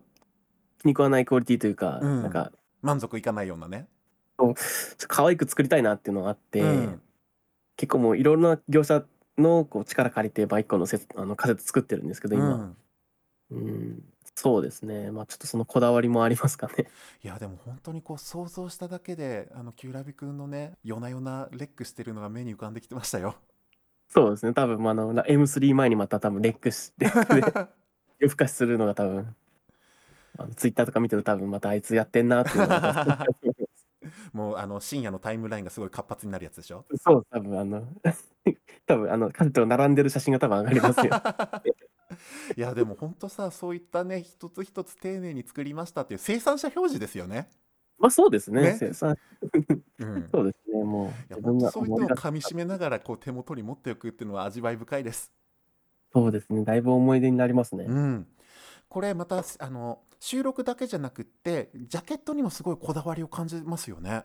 [0.83, 2.23] 気に食わないクオリティというか、うん。
[2.23, 3.89] なんか満足いかないようなね
[5.09, 7.01] 可愛く作りたいなっていうのがあって、うん。
[7.77, 9.05] 結構もういろんな業者
[9.37, 12.77] のこう力借りてバイクのセあのカセット作ってるんですけど今、
[13.51, 13.67] うん。
[13.67, 14.05] うん
[14.37, 15.13] そうですね。
[15.13, 16.87] まあちょっとそのこだわりもありますかね。
[17.23, 23.37] いやでも本当にこう想像しただけであのキューラビ君のね夜な夜なレックしてるのが目に浮かんできてましたよ。
[24.09, 24.53] そうですね。
[24.53, 27.69] 多分まああの M3 前にまた多分レックスレックで
[28.19, 29.37] 夜更かしするのが多分
[30.37, 33.27] あのツイッターとか見てると多分またあいつやってんなっていうのが
[34.35, 36.85] もうあの深夜のタイムラインがすごい活発になるやつでしょ？
[37.01, 37.87] そう多分あの
[38.85, 41.13] 多分あのカセットが並んでる写真が多分上がりますよ。
[42.57, 47.49] いやでも本当さそういったね一つ一つ丁寧に作りましたっていう生産者表示ですよね。
[47.99, 48.77] まあそうですねね。
[48.79, 49.17] 生産。
[50.01, 51.13] うん、 そうですねもうい
[51.63, 55.33] やそういったのをかみしめながらこう手元に持っておくっていうのは味わい深いです。
[56.13, 58.29] そうですねだいぶ思い出になりますね、うん、
[58.89, 64.25] これまたあの収録だけじゃなくってジャケットにもすごいこだわりを感じますよね。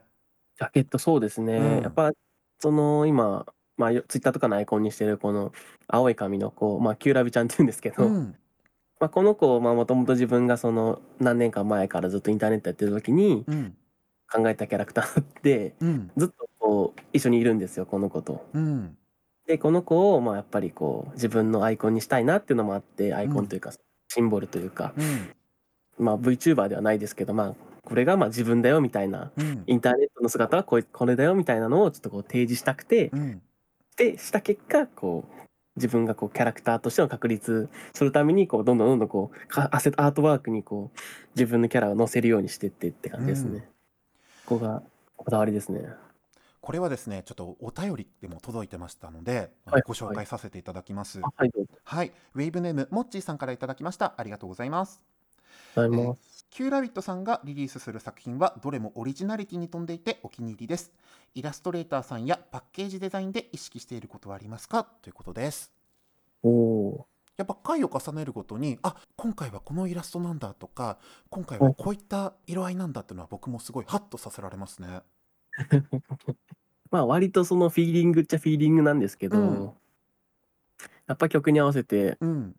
[0.58, 1.84] ジャケットそうですね、うん。
[1.84, 2.14] やっぱ
[2.58, 5.52] その今まあツイッターとかのアイコンにしてるこの
[5.90, 8.36] 青い髪の子まあキューラビちゃんって言うんですけど、うん。
[9.02, 13.76] まあ、この子まあもともと自分がその何年か前からずっとインターネットやってる時にうん。
[14.32, 16.12] 考えたキャラクターでうん。
[16.16, 18.48] ずっとこう一緒にいるんですよこの子と。
[18.54, 18.98] うん。
[19.48, 23.74] でこの子をまあやっぱりこう自分のアイコンにしたいなっていうのもあってアイコンというか
[24.08, 25.36] シンボルというか、うん
[26.00, 29.64] まあ VTuber ではないですけどまあこれがまあ自分だよみたいなうん。
[29.68, 33.42] インターネットの姿はこれこれだよみたいなのをちょっとこう提示したくてうん。
[33.98, 35.40] でした結果こう
[35.76, 41.00] 自分がこうキャラクターとしての確立するためにこうどんどんどんどんこうかアセアートワークにこう
[41.36, 43.50] 自分のキャラを載せるようにしてってって感じですね。
[43.52, 43.62] うん。
[43.62, 43.68] こ
[44.46, 44.84] こが
[45.16, 45.82] こだわりですね。
[46.62, 51.20] これはですねちょっとお便りでも届いてましたので、はいご紹介させていただきます。
[51.24, 51.52] あはい
[51.84, 54.14] はい、ウェイブネームモッチーさんからいただきました。
[54.18, 55.02] ありがとうございます
[55.76, 56.48] ございます。
[56.50, 60.92] キューラビットさんがリリースする作品はどれもオリジナリティに富んでいてお気に入りです。
[61.36, 64.84] イラストレーターさんやパッケージデザインで意識していることはありますか？
[64.84, 65.72] ということです。
[66.42, 70.98] おおやっぱ回を重ねるごとにあ今回はこのイラストなんだとか
[71.30, 75.02] 今回はこういった色合いなんだっていうのは僕もすごいハッとさせられますね。
[75.58, 75.84] ー。
[76.92, 79.72] まあ割とそのフィーリングっちゃフィーリングなんですけど、うん。
[81.08, 82.56] やっぱ曲に合わせてうん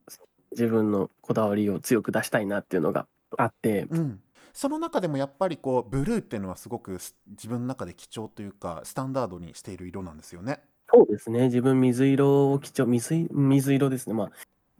[0.52, 4.20] 自分のこだわりを強く出したいなっていうのがあって、うん。
[4.52, 10.60] その中でもやっぱりこうブルーっていうのはすごくす自分の中で貴重というかスタンダードにしている色なんですよね。
[10.92, 11.44] そうですね。
[11.44, 14.14] 自分水色を基調水い水色ですね。
[14.14, 14.30] まあ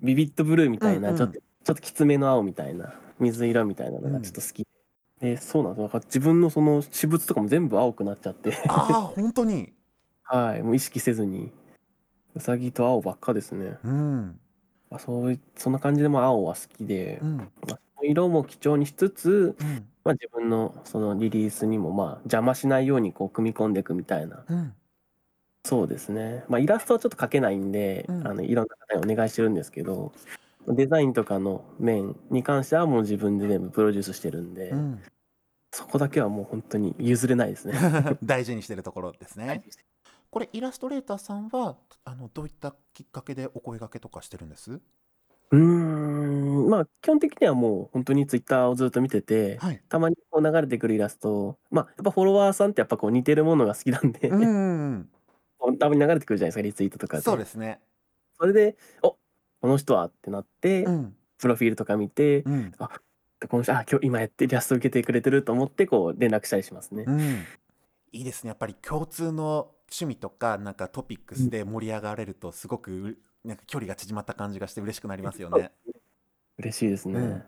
[0.02, 1.18] ビビッドブルーみたいな、うんうん。
[1.18, 4.66] ちょっとちょっときつめの青みたいな水色みたいなのがちょっと好き
[5.20, 8.56] で、そうなんです自分のその私物とかも全部青くなっちゃって。
[8.68, 9.72] ああ本当に。
[10.24, 10.62] はい。
[10.62, 11.52] もう意識せずに。
[12.34, 13.78] うさぎと青ばっかですね。
[13.84, 14.40] うん
[14.90, 17.36] まあそういそんな感じでも青は好きで、うん。
[17.36, 19.86] まあ色も基調にしつつ、うん。
[20.04, 24.44] まあ、自分のそのリリースにもまあ邪魔しないようにこう組み込んでいくみたいな。
[24.48, 24.74] うん。
[25.64, 26.44] そうですね。
[26.48, 28.26] まあ、イラストはちょっと描けないんで、うん。
[28.26, 30.12] あのいろんな方にお願いしてるんですけど、
[30.66, 35.02] デザインとかの面に関してはもう自分で全部プロデュースしてるんで、うん。
[35.72, 37.74] そこだけはもう本当に譲れないですね。
[38.24, 39.62] 大事にしてるところですね
[40.30, 44.72] これイラストレーターさんはあのどういったきっかけでお声掛けとかしてるんです？
[44.72, 49.82] うーん、まあ基本的にはもう本当にツイッターをずっと見てて、はい。
[49.88, 55.10] たまにこう流れてくるイラストを、まあやっぱフォロワーさんってやっぱこう似てるものが好きなんで、うんうん
[55.78, 57.22] たまに流れてくるじゃないですか、リツイートとかで。
[57.22, 57.80] そうですね。
[58.38, 59.16] それで、お
[59.60, 61.16] この人はってなって、うん。
[61.38, 62.72] プロフィールとか見て、うん。
[63.48, 67.04] この人、あ、今日今やってイラスト受けてくれてると思って、こう連絡したりしますね。
[67.06, 67.44] うん
[68.12, 75.72] いいですねやっぱり共通の趣味とかなんかトピックスで盛り上がれるとすごくうなんか距離が縮まった感じがして嬉しくなりますよね。
[76.58, 77.18] 嬉しいですね。
[77.20, 77.42] うん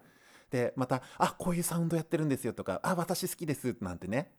[0.51, 4.31] でまた「あこういうサウンドやってるんですよ」とか「あ私好きです」なんてね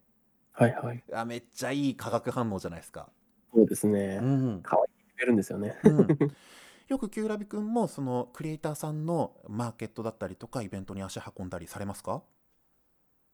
[0.52, 1.04] はいはい。
[1.12, 3.10] あめっちゃいい化学反応じゃないですか。
[3.52, 4.20] そうですね。
[4.20, 5.76] ん可愛いって言えるんですよね。
[5.84, 6.08] うん
[6.88, 12.22] よくキューラビくんもそのクリエイターさんのマーケットだったりとかイベントに足運んだりされますか？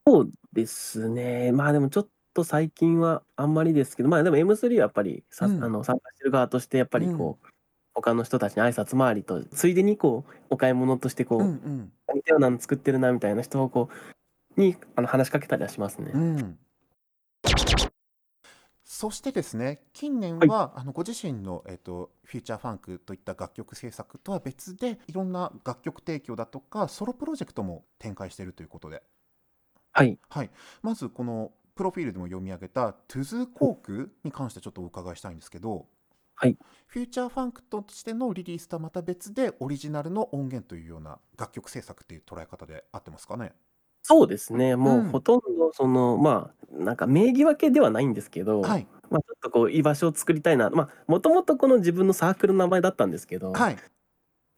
[0.08, 1.52] そうですね。
[1.52, 5.64] まあでもちょっと最近はあんまりですけど、まあでも M3 はやっぱりさ、うん。
[5.64, 7.48] あの参加してる側としてやっぱりこう、
[7.94, 13.90] 他の人たちに挨拶回りと、ついでにこう、お買い物としてこう、うん似たようなの作ってるなみたいな人をこ
[14.58, 16.12] う、にあの話しかけたりはしますね。
[16.14, 16.38] うん。
[16.38, 16.60] うん
[18.92, 29.04] そしてですね近年は、あのご自身の、えっとフューチャーファンクといった楽曲制作とは別でいろんな楽曲提供だとかソロプロジェクトも展開しているということで。
[29.92, 30.18] はい。
[30.28, 30.50] はい、
[30.82, 35.88] まずこのプロフィールでも読み上げた「トゥズーコーク」に関してちょっとお伺いしたいんですけど、
[36.36, 36.58] はい。
[36.88, 43.54] フューチャーファンクとしてのリリースとはまた別でオリジナルの音源というような楽曲制作っていう捉え方で合ってますかね？
[44.02, 44.76] そうですね。
[44.76, 48.86] もううんほとんどその、まあ、なんか名義分けではないんですけど、はい。
[49.10, 50.70] まあちょっとこう居場所を作りたいな。
[50.72, 53.78] まあもともとこの自分のサークルの名前だったんですけど、はい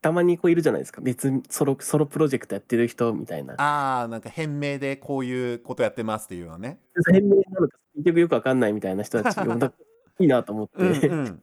[0.02, 1.00] たまにこういるじゃないですか。
[1.02, 3.54] 別にソロソロプロジェクトやってる人みたいな。
[3.58, 6.80] あーなんか変名でこういうことやってますっていうのはね。
[7.12, 9.74] 変名なのか結局よくわかんないみたいな人たちが
[10.20, 11.42] いいなと思って、うんうん。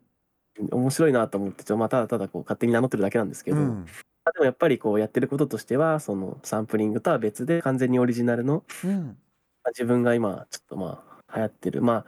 [0.73, 3.85] 面白いなと思ってちょっとまあただただこう勝手に名乗ってるだけなんですけど、うん。
[3.85, 3.93] で
[4.41, 8.91] もやっぱりこうやってることとしてはそのサンプリングとは別で完全にオリジナルのうん。
[9.63, 11.83] まあ自分が今ちょっとまあ流行ってる。
[11.83, 12.07] まあ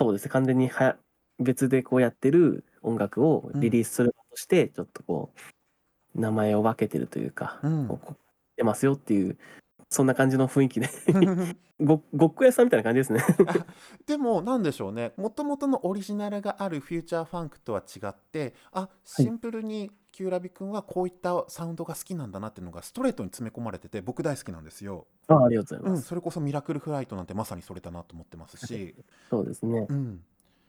[0.00, 0.30] そうですね。
[0.30, 0.98] 完全にはや
[1.38, 5.40] 別でこうやってる音楽をリリースするとしてちょっとこう
[6.16, 7.88] 名前を分けてるというか、うん。
[7.88, 8.16] こうこう
[8.56, 9.36] 出ますよっていう
[9.88, 10.88] そんな感じの雰囲気で。
[11.78, 13.22] ごごっこ屋さんみたいな感じですね。
[14.06, 15.12] でもなんでしょうね。
[15.16, 26.08] もともとのオリジナルがあるフューチャーファンクとは違ってあシンプルにキューラビ君はこういったサウンドが好きなんだなっていうのがストレートに詰め込まれてて僕大好きなんですよ、あありがとうござうん、います。
[26.08, 28.96] それこそミラクルフライトなんてまさにそれだなと思ってますし、
[29.28, 29.86] そうですね。
[29.90, 30.24] うん、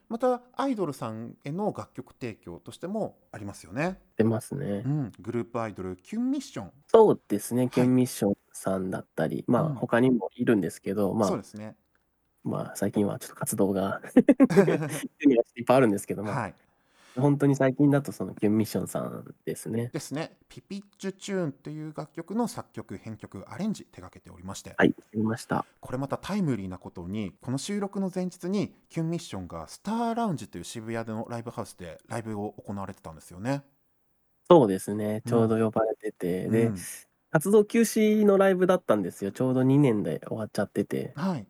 [0.10, 4.00] またアイドルさんへの楽曲提供としてもありますよね。
[4.16, 4.90] 出ますねう。
[4.90, 11.76] ん、グループアイドルキュンミッション、そうですね、キュンミッションさんだったり、まあうん他にもいるんですけど、まあそうですね。
[12.44, 14.02] まあ最近はちょっと活動 が
[15.56, 16.56] いっぱいあるんですけども、はい。
[17.18, 19.90] 本当に最近だとそのキュンミッションさんですね。
[19.94, 20.38] ですね。
[20.50, 25.66] ピピッチュチューンという楽曲の作曲、編曲、アレンジ手掛けておりまして、はい、見ました。
[25.80, 33.64] これまたタイムリーなことにこの収録の前日にキュンミッションがスターラウンジという渋谷でのライブハウスでライブを行われてたんですよね。
[34.50, 36.76] そうですね、ちょうど呼ばれてて、で、うん
[37.30, 39.32] 活動休止のライブだったんですよ。
[39.32, 41.12] ちょうど2年で終わっちゃってて。
[41.16, 41.48] はい。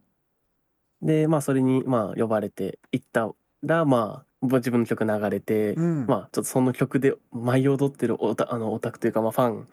[1.02, 3.32] で、まあそれにまあ呼ばれて行った
[3.64, 9.68] ら、まあ自分の曲流れて、うんまあちょっとその曲で舞い踊ってるオタあのオタクというか、まあファン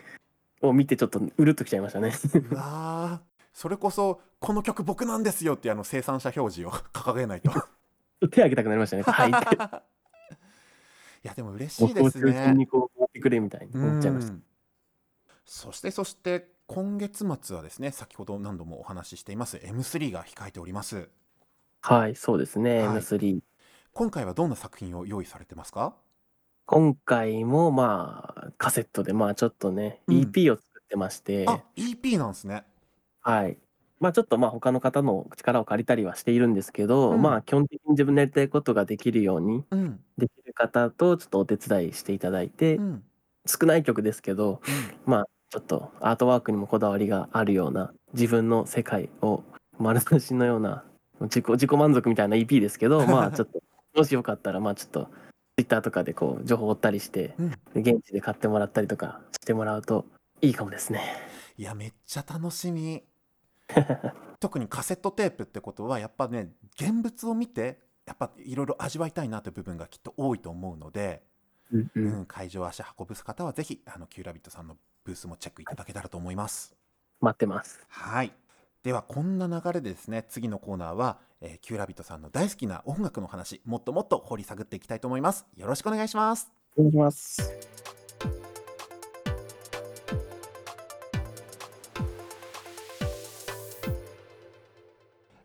[0.63, 2.13] を見てちょっとうるっときちゃいましたね。
[2.51, 7.51] うわーそれこそこの曲僕なんですよってあの生産者表示を掲げないと。
[8.31, 9.03] 手挙げたくなりましたね。
[9.03, 9.31] はい。
[11.25, 12.53] いやでも嬉しいですね。
[12.55, 14.33] にこうやってくれみたいに思っちゃいました。
[14.33, 14.43] うん
[15.47, 21.09] そしてそして今月末はですね先ほど何度もお話ししています M3 が控えております
[21.83, 23.41] はい、そうですね、はい M3。
[23.97, 25.95] 今回はどんな作品を用意されてますか？
[26.67, 30.17] 今回もまあカセットでまあちょっとね、うん。
[30.17, 32.65] EP を作ってまして、あ EP なんですね。
[33.21, 33.57] はい。
[34.01, 37.23] まあちょっとまあ他の方の力を借りたりはしているんですけど、うん。
[37.23, 40.01] まあ基本的に自分のやりたいことができるようにうん。
[40.19, 43.05] できる方とちょっとお手伝いしていただいて、うん。
[43.47, 44.61] 少ない曲ですけど、
[45.07, 49.45] まあちょっとアートワークにもこだわりがあるような自分の世界を
[49.79, 50.83] 丸出しのような
[51.21, 53.63] 自己自己満足みたいな EP ですけど まあちょっと
[53.95, 55.09] もしよかったらまあちょっと
[55.57, 57.51] Twitter とかでこう情報を追ったりして、うん
[57.83, 60.05] で現地で買ってもらったりとかしてもらうと
[60.41, 61.01] いいかもですね。
[61.57, 63.05] いやめっちゃ楽しみ
[64.41, 71.23] 特にカセットテープってことはやっぱね現物を見てやっぱいろいろ味わいたいなという部分がきっと多いと思うので、
[71.73, 76.75] うんううんん、会場足運ぶ方はぜひあのキューラビットさんのブースもチェックいただけたらと思います。
[77.21, 77.81] 待ってます。
[77.89, 78.33] はい。
[78.83, 85.47] ではこんな流れでですね次のコーナーは、えーキューラビットさんの大好きな音楽の話もっともっと掘り下げっていきたいと思います。
[85.57, 86.51] よろしくお願いします。
[86.77, 87.53] お願いします。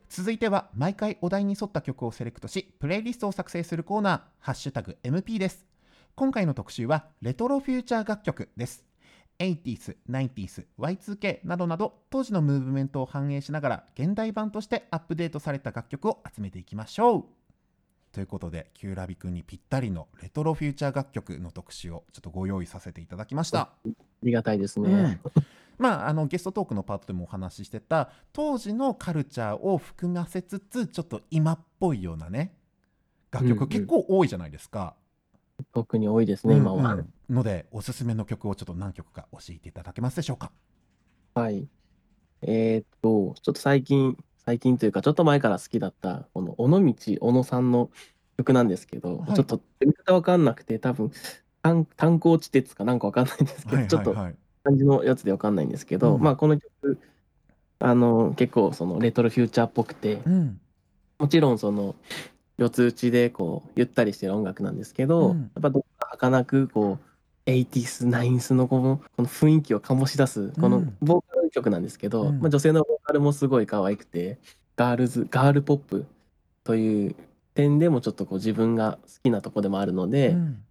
[0.09, 5.65] 続いては毎回お題に沿った曲をセレクトしプレイリストを作成するコーナー「ハッシュタグ #MP」です
[6.15, 8.88] 今回の特集はレトロフューチャー楽曲です
[9.39, 17.25] 80s、90s、Y2K などなど当時のムーブメントを反映しながら現代版としてアップデートされた楽曲を集めていきましょう
[18.11, 23.69] ということでキューラビ君にぴったりのレトロフューチャー楽曲の特集をちょっとご用意させていただきましたあ
[24.23, 24.89] りがたいですね。
[24.91, 25.19] うん
[25.77, 32.53] まあ、あのゲストトークのパートでもお話ししてた当時のカルチャーを含ませつつちょっと今っぽいようなね
[33.31, 34.95] 楽曲結構多いじゃないですか。
[35.73, 36.93] 特に多いですね、今は。
[36.93, 40.51] うんうんのでおすすめの曲をちょっと何曲か教えていただけますでしょうか？
[41.35, 41.67] はい。
[42.41, 47.91] えーっと、ちょっと最近、最近というか、ちょっと前から好きだった、この尾道小野さんの
[48.37, 51.11] 曲なんですけど、はいちょっと読み方わかんなくて、多分
[51.61, 54.35] 炭炭鉱地鉄かなんかわかんないんですけど、はいちょっとはいはい。
[54.63, 56.99] 感じのやつでわかんないんですけど、うんまあこの曲、
[57.77, 60.59] あの、結構そのレトロフューチャーっぽくて、うん
[61.19, 61.95] もちろんその、
[62.59, 74.37] 四つ打ちでこう、ゆったりしてる音楽なんですけど、うんやっぱどっか儚くこう、80s、90s のこのこの雰囲気を醸し出す、このうんボーカル曲なんですけど、うんまあ、女性のボーカルもすごい可愛くて、
[74.75, 76.05] ガールズ、ガールポップ
[76.63, 77.15] という
[77.53, 80.63] 点でもちょっとこう自分が好きなとこでもあるので、うん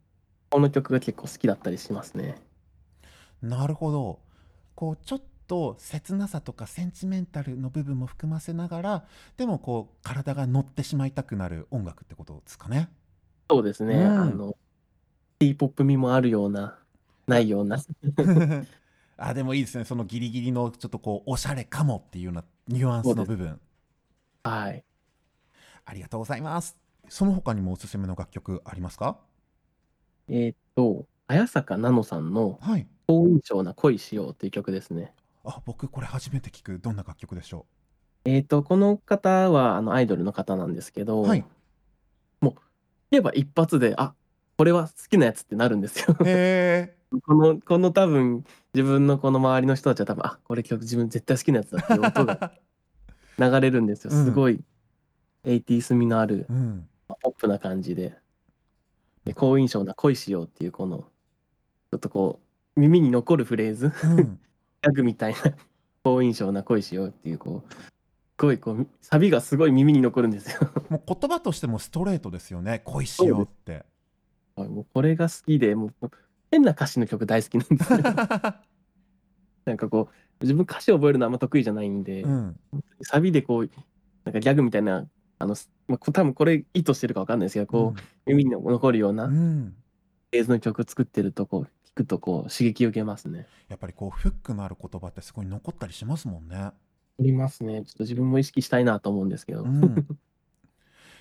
[0.50, 2.36] この曲が結構好きだったりしますね。
[3.42, 4.18] なるほど。
[4.74, 9.04] こうちょっと切なさとかセンチメンタルの部分も含ませながら
[9.36, 12.90] でもこう体が乗ってしまいたくなる音楽ってことですかね。
[13.50, 13.94] そうですね。
[13.94, 14.56] うんあの、
[15.40, 16.78] T-POP 味もあるような、
[17.26, 17.78] ないような。
[19.16, 23.60] あでもいいですねそのギリギリのちょっとこうおしゃれかもっていうようなニュアンスの部分
[24.44, 24.84] はい。
[25.84, 26.76] ありがとうございます
[27.08, 29.18] その他にもおすすめの楽曲ありますか？
[30.28, 35.14] えーっと、綾坂奈乃さんのはい好印象な恋しようっていう曲ですね。
[35.48, 36.78] あ僕これ初めて聞く。
[36.78, 37.66] どんな楽曲でしょ
[38.24, 41.44] えーっと、この方はあのアイドルの方なんですけど、うはい。
[42.40, 42.52] 聞
[43.10, 44.14] けば一発で、あ
[44.58, 46.14] これは好きなやつってなるんですよ。
[46.24, 52.52] へえ この、この多分、自分のこの周りの人たちは多分、あこれ曲自分絶対好きなやつだっていう音が
[53.38, 54.10] 流れるんですよ。
[54.12, 54.24] うん。
[54.26, 54.62] すごい、
[55.44, 56.86] 80s 味のあるうん。
[57.22, 58.14] ポップな感じで。
[59.24, 62.40] で好印象な恋しようっていうこの、ちょっとこ
[62.76, 64.40] う、耳に残るフレーズ、うん
[64.82, 65.38] ギャグみたいな、
[66.04, 67.74] 好印象な恋しようっていう、こう、
[68.38, 70.70] ごいこうサビがすごい耳に残るんですよ。
[70.88, 73.72] もう言葉としてもストレートですよね恋しようって。
[73.72, 76.10] はいもうこれが好きで、もう
[76.50, 77.98] 変な歌詞の曲大好きなんですよ。
[79.64, 82.60] なんかこう自分歌詞覚えるのあんま得意じゃないんで、うん。
[83.02, 83.70] サビでこう
[84.24, 85.06] なんかギャグみたいな
[85.38, 85.54] あの、
[85.86, 89.34] まあ、こ多分これ意図してるかわかんないですけど、こう耳に残るようなうん。
[89.34, 89.74] うん
[90.30, 93.46] 映像の曲作ってるとこう聞くとこう刺激を受けますね。
[93.68, 96.56] やっぱりこうフックのある言葉ってすごい残ったりしますもんね。
[96.56, 96.74] あ
[97.18, 97.84] りますね。
[97.84, 99.62] ちょっと自分も意識したいなと思うんですけど。
[99.62, 100.06] うん。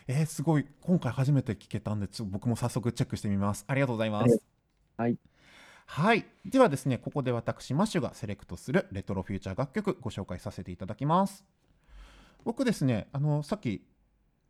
[0.08, 0.66] えー、すごい。
[0.82, 3.66] 今回初めて聞けたんでちょ僕も早速チェックしてみます。
[3.68, 4.42] ありがとうございます。
[4.98, 5.18] はい。
[5.88, 6.26] はい。
[6.46, 11.46] ではですねここで私マッシュがセレクトするレトロフューチャー楽曲ご紹介させていただきます。
[12.44, 13.82] 僕ですねあのさっき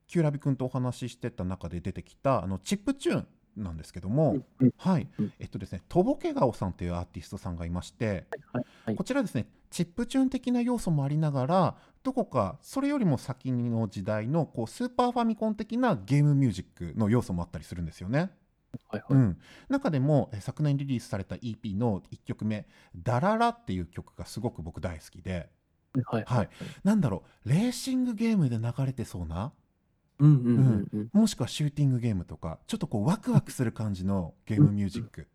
[0.07, 3.27] キューラビ君とお話ししてた中で出てきたあのチップチューン
[3.57, 5.07] なんですけども、うんはい。
[5.19, 5.33] うん。
[5.39, 18.31] えっとですねとぼけ顔さんというアーティストさんがいまして、はいはいこちらですねチップチューン的な要素もありながらどこかそれよりも先の時代のこうスーパーファミコン的なゲームミュージックの要素もあったりするんですよね。
[18.87, 19.03] はいはい。
[19.09, 19.37] うん、
[19.69, 25.49] 中でもえ昨年リリースされた EP の1曲目「ダララ」っていう曲がすごく僕大好きで。
[26.05, 26.23] はい。
[26.25, 26.49] はい。
[26.83, 29.51] なんだろうレーシングゲームで流れてそうな。
[30.19, 35.27] もしくはシューティングゲームとかちょっとこうワクワクする感じのゲームミュージック。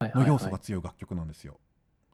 [0.00, 0.28] のはいはいはい。
[0.28, 1.58] 要素が強い楽曲なんですよ。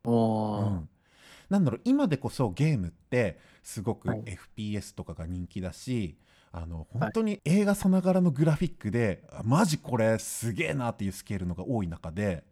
[0.04, 4.38] なんだろう今でこそゲームってすごくはい。
[4.56, 6.16] FPS とかが人気だし、
[6.52, 12.44] あの本当に映画さながらのグラフィックで、あマジこれすげえなっていうスケールのが多い中で、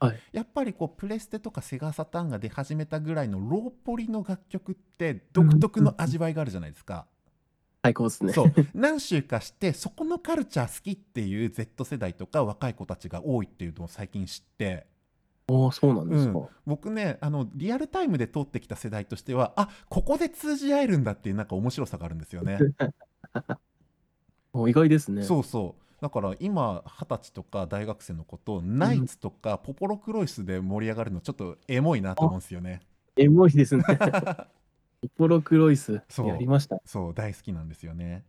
[0.00, 0.20] はい。
[0.32, 7.06] やっぱりこうプレステとかセガサターンが出始めたぐらいのローポリの楽曲って独特の味わいがあるじゃないですか。
[7.82, 8.32] 最高ですね。
[8.32, 14.86] そう何週かしてそこのカルチャー好きっていう Z 世代とか若い子たちが多いっていうのを最近知って。
[15.48, 16.40] そうなんですか。
[16.66, 22.58] 僕ねあのリアルタイムで通ってきた世代としてはあここで通じ合えるんだっていうなんか面白さがあるんですよね。
[24.52, 25.22] お意外ですね。
[25.22, 32.82] そうそうだから今二十歳とか大学生の子とナイツとかポポロクロイスで盛り上がるのちょっとエモいなと思うんですよね。
[33.16, 33.84] エモいですね。
[35.16, 36.80] ポロクロイスそうやりました。
[36.84, 38.24] そう大好きなんですよね。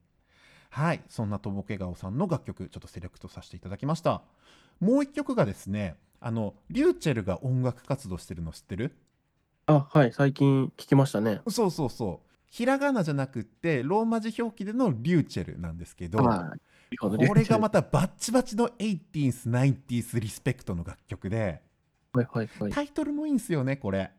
[0.70, 4.22] はいそんなとぼけ顔さんの楽曲ちょっとセレクトさせていただきました。
[4.80, 8.96] もう一曲がですねあのリューチェルが音楽活動してるの知ってる？
[9.66, 11.42] あ、はい、最近聞きましたね。
[11.50, 12.30] そうそうそう。
[12.48, 16.56] ひらがなじゃなくってローマ字表記でのリューチェルなんですけど、は
[16.92, 16.98] い。
[16.98, 21.62] これがまたバッチバチの 80s、90s リスペクトの楽曲で、
[22.14, 22.72] はいはいはい。
[22.72, 24.12] タイトルもいいんですよね、これ。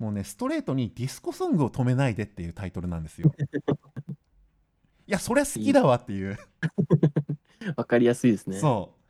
[0.00, 3.32] もうね、ストレートにディスコソングを止めないでっていうタイトルなんですよ。
[5.06, 6.38] いや、そりゃ好きだわっていう。
[7.76, 8.58] わかりやすいですね。
[8.58, 9.00] そう。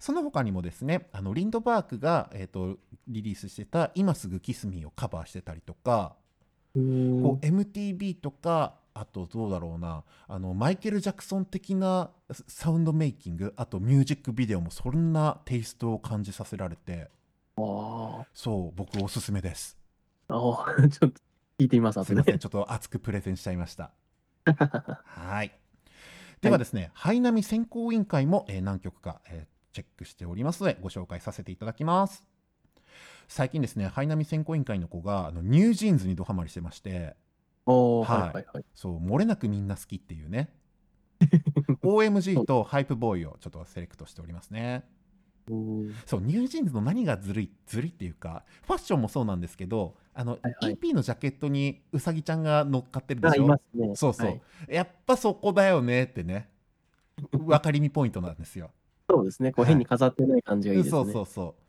[0.00, 6.16] その他にもですね、あのリンドバークが、えー、とリリースしてた「今すぐキスミー」をカバーしてたりとか、
[6.74, 6.82] こう
[7.46, 12.10] MTV とかあとどうだろうなあのマイケル・ジャクソン的な
[12.48, 17.10] サウンドメイキングあとミュージックビデオもそんなテイストを感じさせられて
[17.56, 21.20] あそう僕おすすめですーあー、 ちょっと
[21.58, 22.38] 聞いてみます、すいません。
[22.38, 23.92] ちょっと熱くプレゼンしちゃいました。
[25.04, 25.52] はい。
[26.42, 32.24] ではですね、ハイナミ選考委員会も、えー何曲か、えーチェックしておりますのでご紹介させていただきます。
[33.28, 37.16] 最近ですねハイナミ選考委員会の子があのニュージーンズにドハマりしてまして。
[38.00, 38.18] はい。
[38.18, 38.64] はいはいはい。
[38.74, 40.52] そう漏れなくみんな好きっていうね。
[41.82, 44.84] OMG とハイプボーイをちょっとセレクトしておりますね
[46.06, 50.76] そうニュージーンズの何がずるいずるいっていうかファッションもそうなんですけどあの、はいはい。
[50.76, 53.56] EP のジャケットにうさぎちゃんが乗っかってるであ、しょね。
[53.94, 54.40] そうそう、はい。
[54.68, 56.48] やっぱそこだよねってね
[57.32, 58.70] 分かりみポイントなんですよ。
[59.08, 59.52] そうですね。
[59.52, 59.70] こうはい。
[59.70, 61.04] 変に飾ってない感じがいいですね。
[61.04, 61.62] そうそうそう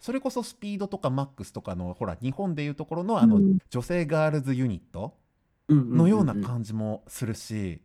[0.00, 3.58] それこそスピードとかマックスとかのほら日本でいうところのあの、うん。
[3.70, 5.14] 女性ガールズユニット
[5.70, 7.80] のような感じもするし、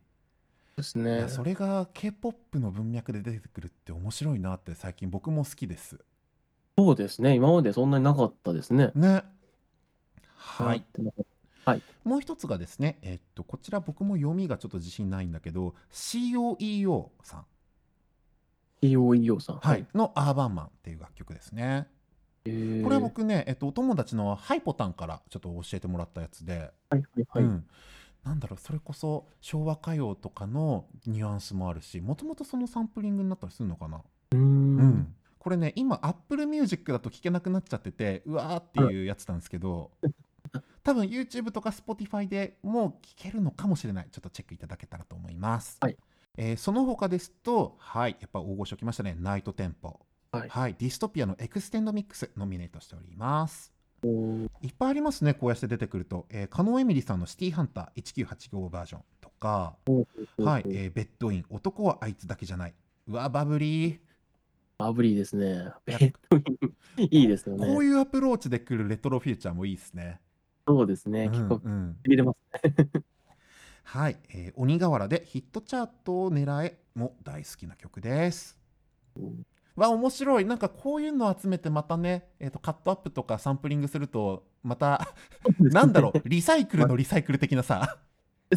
[0.80, 1.25] ですね。
[1.27, 5.99] それが K-POP の文脈で出てくるって面白いなって最近僕も好きです
[6.77, 7.36] そうですね。
[7.36, 8.91] 今までそんなになかったですね。
[8.95, 9.23] ね
[10.36, 17.45] はいってなかっもう一つがですねえっとこちら僕も読みがちょっと自信ないんだけど COEO さん、
[18.82, 19.57] TOEO さん。
[19.57, 19.86] はい。
[19.93, 21.88] の「アーバンマン」っていう楽曲ですね
[22.45, 27.43] これは僕ね、えっと、お友達のハイポタンからちょっと教えてもらったやつで、はいはいはい。
[27.43, 27.67] うん、
[28.24, 34.01] なんだろうそれこそ昭和歌謡とかのニュアンスもあるしもともとそのサンプリングになったりするのかな？
[34.32, 34.41] うーん。
[34.41, 39.91] うん、これね今 Apple Music だと聴けなくなっちゃっててうわーっていうやつなんですけど
[40.84, 44.07] 多分 YouTube とか Spotify でもう聴けるのかもしれない。
[44.11, 45.97] ちょっとチェックいただけたらと思います、はい。
[46.38, 49.15] えーその他ですとはいやっぱ大御所来ましたね。
[49.20, 49.99] ナイトテンポ
[50.32, 50.49] はい。
[50.49, 53.74] はい、ディストピアのエクステンドミックスノミネートしております
[54.08, 59.76] いっぱいありますねこうやって出てくると、えー、カノエミリさんのシティハンター1985バージョンとか、
[60.38, 62.74] はい、えー、ベッドイン男はあいつだけじゃない
[63.08, 64.00] うわバブリー
[64.80, 65.74] バブリーですね。
[65.86, 66.39] ベッドイ
[67.04, 67.68] ン いいですよね。
[67.68, 70.22] こういうアプローチで来るレトロフューチャーもいいですね。
[70.66, 71.28] そうですね。
[71.28, 71.62] 結構、
[72.06, 72.89] 入れますね。
[73.84, 78.58] はい、えー、鬼瓦でヒットチャートを狙えも大好きな曲です。
[79.80, 80.45] わ面白い。
[80.45, 85.07] なんかこういうのを集めてまたね、えーと、カットアップとかサンプリングするとまた
[85.59, 86.30] なんだろう。
[86.30, 87.97] リサイクルのリサイクル的なさ。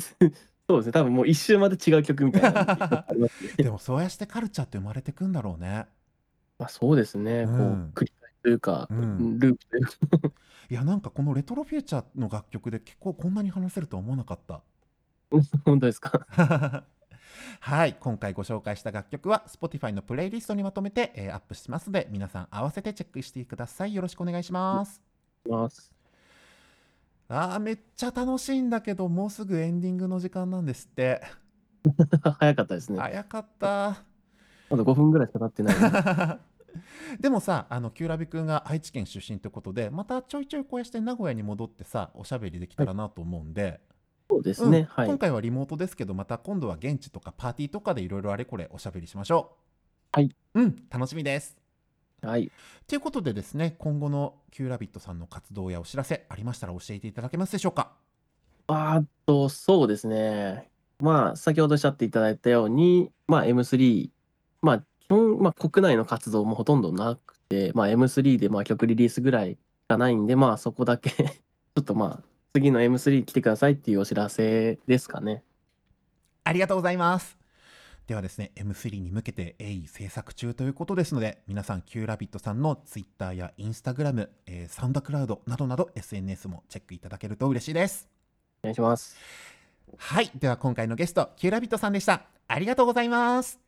[0.68, 0.92] そうですね。
[0.92, 3.06] 多分もう一周まで違う曲みたいな。
[3.56, 5.86] でもそうやしてカルチャーって生まれてくんだろうね。
[6.58, 7.56] まあ、そうですね、こう
[7.94, 9.86] 繰り返しというか、うん、ループという
[10.18, 10.28] か。
[10.70, 14.62] いやなんかこのレトロフューチャーの楽曲で結構こんなに話せるとは思わなかった。
[15.64, 16.26] 本当ですか？
[17.60, 23.94] はい今回ご紹介した楽曲は Spotify のプレイリストにまとめて、えー、アップしますので皆さん合わせてチェックしてください。
[23.94, 25.00] よろしくお願いします。
[27.28, 31.22] あーめっちゃ楽しいんだけどもうすぐエンディングの時間なんですって。
[32.38, 32.98] 早かったですね。
[32.98, 34.02] 早かった。
[34.70, 36.40] まだ5分ぐらいしか経ってない
[37.20, 43.80] でもさあのキューラビ君が愛知県出身ということでまたちょいちょいこうして名古屋に戻ってさおしゃべりできたらなと思うんで、はい、
[44.32, 44.84] そうですね、うん。
[44.86, 49.56] はい、今回はリモートですけどまた今度は現地とかパーティーとかでいろいろあれこれおしゃべりしましょ
[50.14, 50.20] う。
[50.20, 50.34] はい。
[50.54, 50.76] うん。
[50.90, 51.56] 楽しみです。
[52.22, 52.50] はい。
[52.86, 57.92] ということでですね今後のキューラビットさんの活動やお知らせありましたら教えていただけますでしょうか？
[58.68, 60.70] あとそうですね。
[61.00, 64.10] まあ先ほどおっしゃっていただいたようにまあ M3
[64.62, 69.58] まあ本、まあ、国内の活動もほとんどなくて、まあ、M3 でまあ曲リリースぐらいし
[69.88, 75.42] かないんで、まあ、そこだけ ちょっとまあ、次の M3 来てくださいっていうお知らせですかね。
[76.44, 77.38] ありがとうございます。
[78.06, 88.08] ではですね、M3 に向けて鋭意制作中ということですので、皆さん、Q ラビットさんの Twitter や Instagram、えー、サウンドクラウドなどなど SNS もチェックいただけると嬉しいです。
[88.62, 89.16] お願いします。
[89.96, 90.30] はい。
[90.38, 92.26] では今回のゲスト、Q ラビットさんでした。
[92.48, 93.58] ありがとうございます。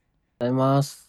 [0.41, 1.04] ありがとうございます。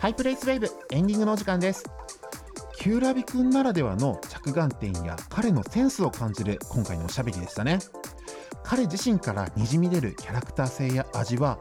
[0.00, 1.84] ハイプレイスウェーブエンディングのお時間です。
[2.78, 7.80] キューラビくんならではの着眼点や彼のセンスを感じる今回のおしゃべりでしたね。
[8.62, 11.58] 彼自身からにじみ出るキャラクター性や味は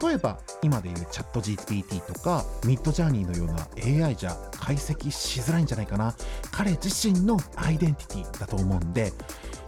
[0.00, 6.14] 例えば今でいうチャット GPT とかミッドジャーニーのような AI じゃ解析しづらいんじゃないかな。
[6.50, 9.12] 彼自身のアイデンティティだと思うんで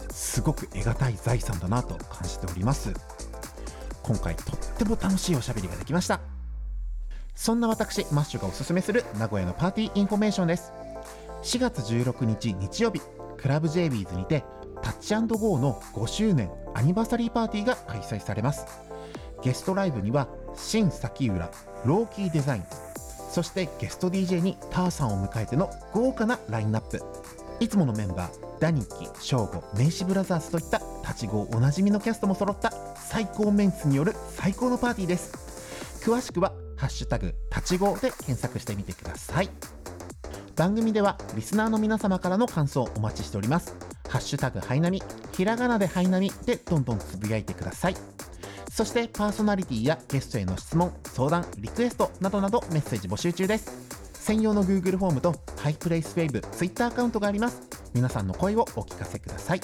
[0.09, 2.91] すごく得難い財産だなと感じております。
[4.01, 6.34] 今回とっても楽しいおしゃべりができました。
[7.35, 10.71] そんな私マッシュがおすすめする名古屋のパーティーインフォメーションです。
[11.43, 13.01] 4月16日日曜日
[13.37, 14.43] クラブ j ビーズにて
[14.81, 18.65] タッチゴーの5周年アニバーサリーパーティーが開催されます。
[19.43, 21.51] ゲストライブには新崎浦
[21.85, 22.63] ローキーデザイン。
[23.29, 27.01] そしてゲスト DJ にターさんを迎えての豪華なラインナップ。
[27.59, 35.33] いつものメンバーダニキ、ショーゴ、メイシブラザーズといった立ち号おなじみのキャストも揃った最高メンツによる最高のパーティーです。
[36.03, 39.49] 詳しくはハッシュタグ立ち語で検索してみてください。
[40.55, 43.75] 番組ではリスナーの皆様からの感想をお待ちしております。
[44.07, 45.03] ハッシュタグハイナミ
[45.33, 47.95] ひらがなでハイナミでどんどんつぶやいてください。
[48.71, 53.71] そしてパーソナリティやゲストへの質問相談リクエストなどなどメッセージ募集中です。
[54.13, 57.61] 専用の Google フォームとハイプレイスウェーブ Twitter アカウントがあります。
[57.93, 59.61] 皆さんの声をお聞かせください。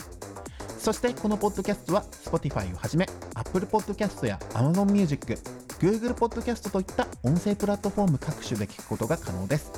[0.82, 5.38] そしてこのポッドキャストは Spotify をはじめ Apple Podcast や Amazon Music
[5.79, 9.71] Google Podcast といった音声プラットフォーム各種で聞くことが可能です。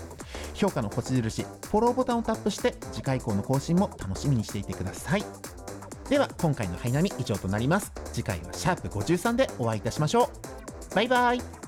[0.54, 5.24] 評価の星印フォローボタンをタップして次回以降の更新も楽しみにしていてください。
[6.10, 7.92] では今回のハイナミ以上となります。
[8.14, 10.30] 次回はシャープ53でお会いいたしましょ
[10.92, 10.96] う。
[10.96, 11.63] バイバイ。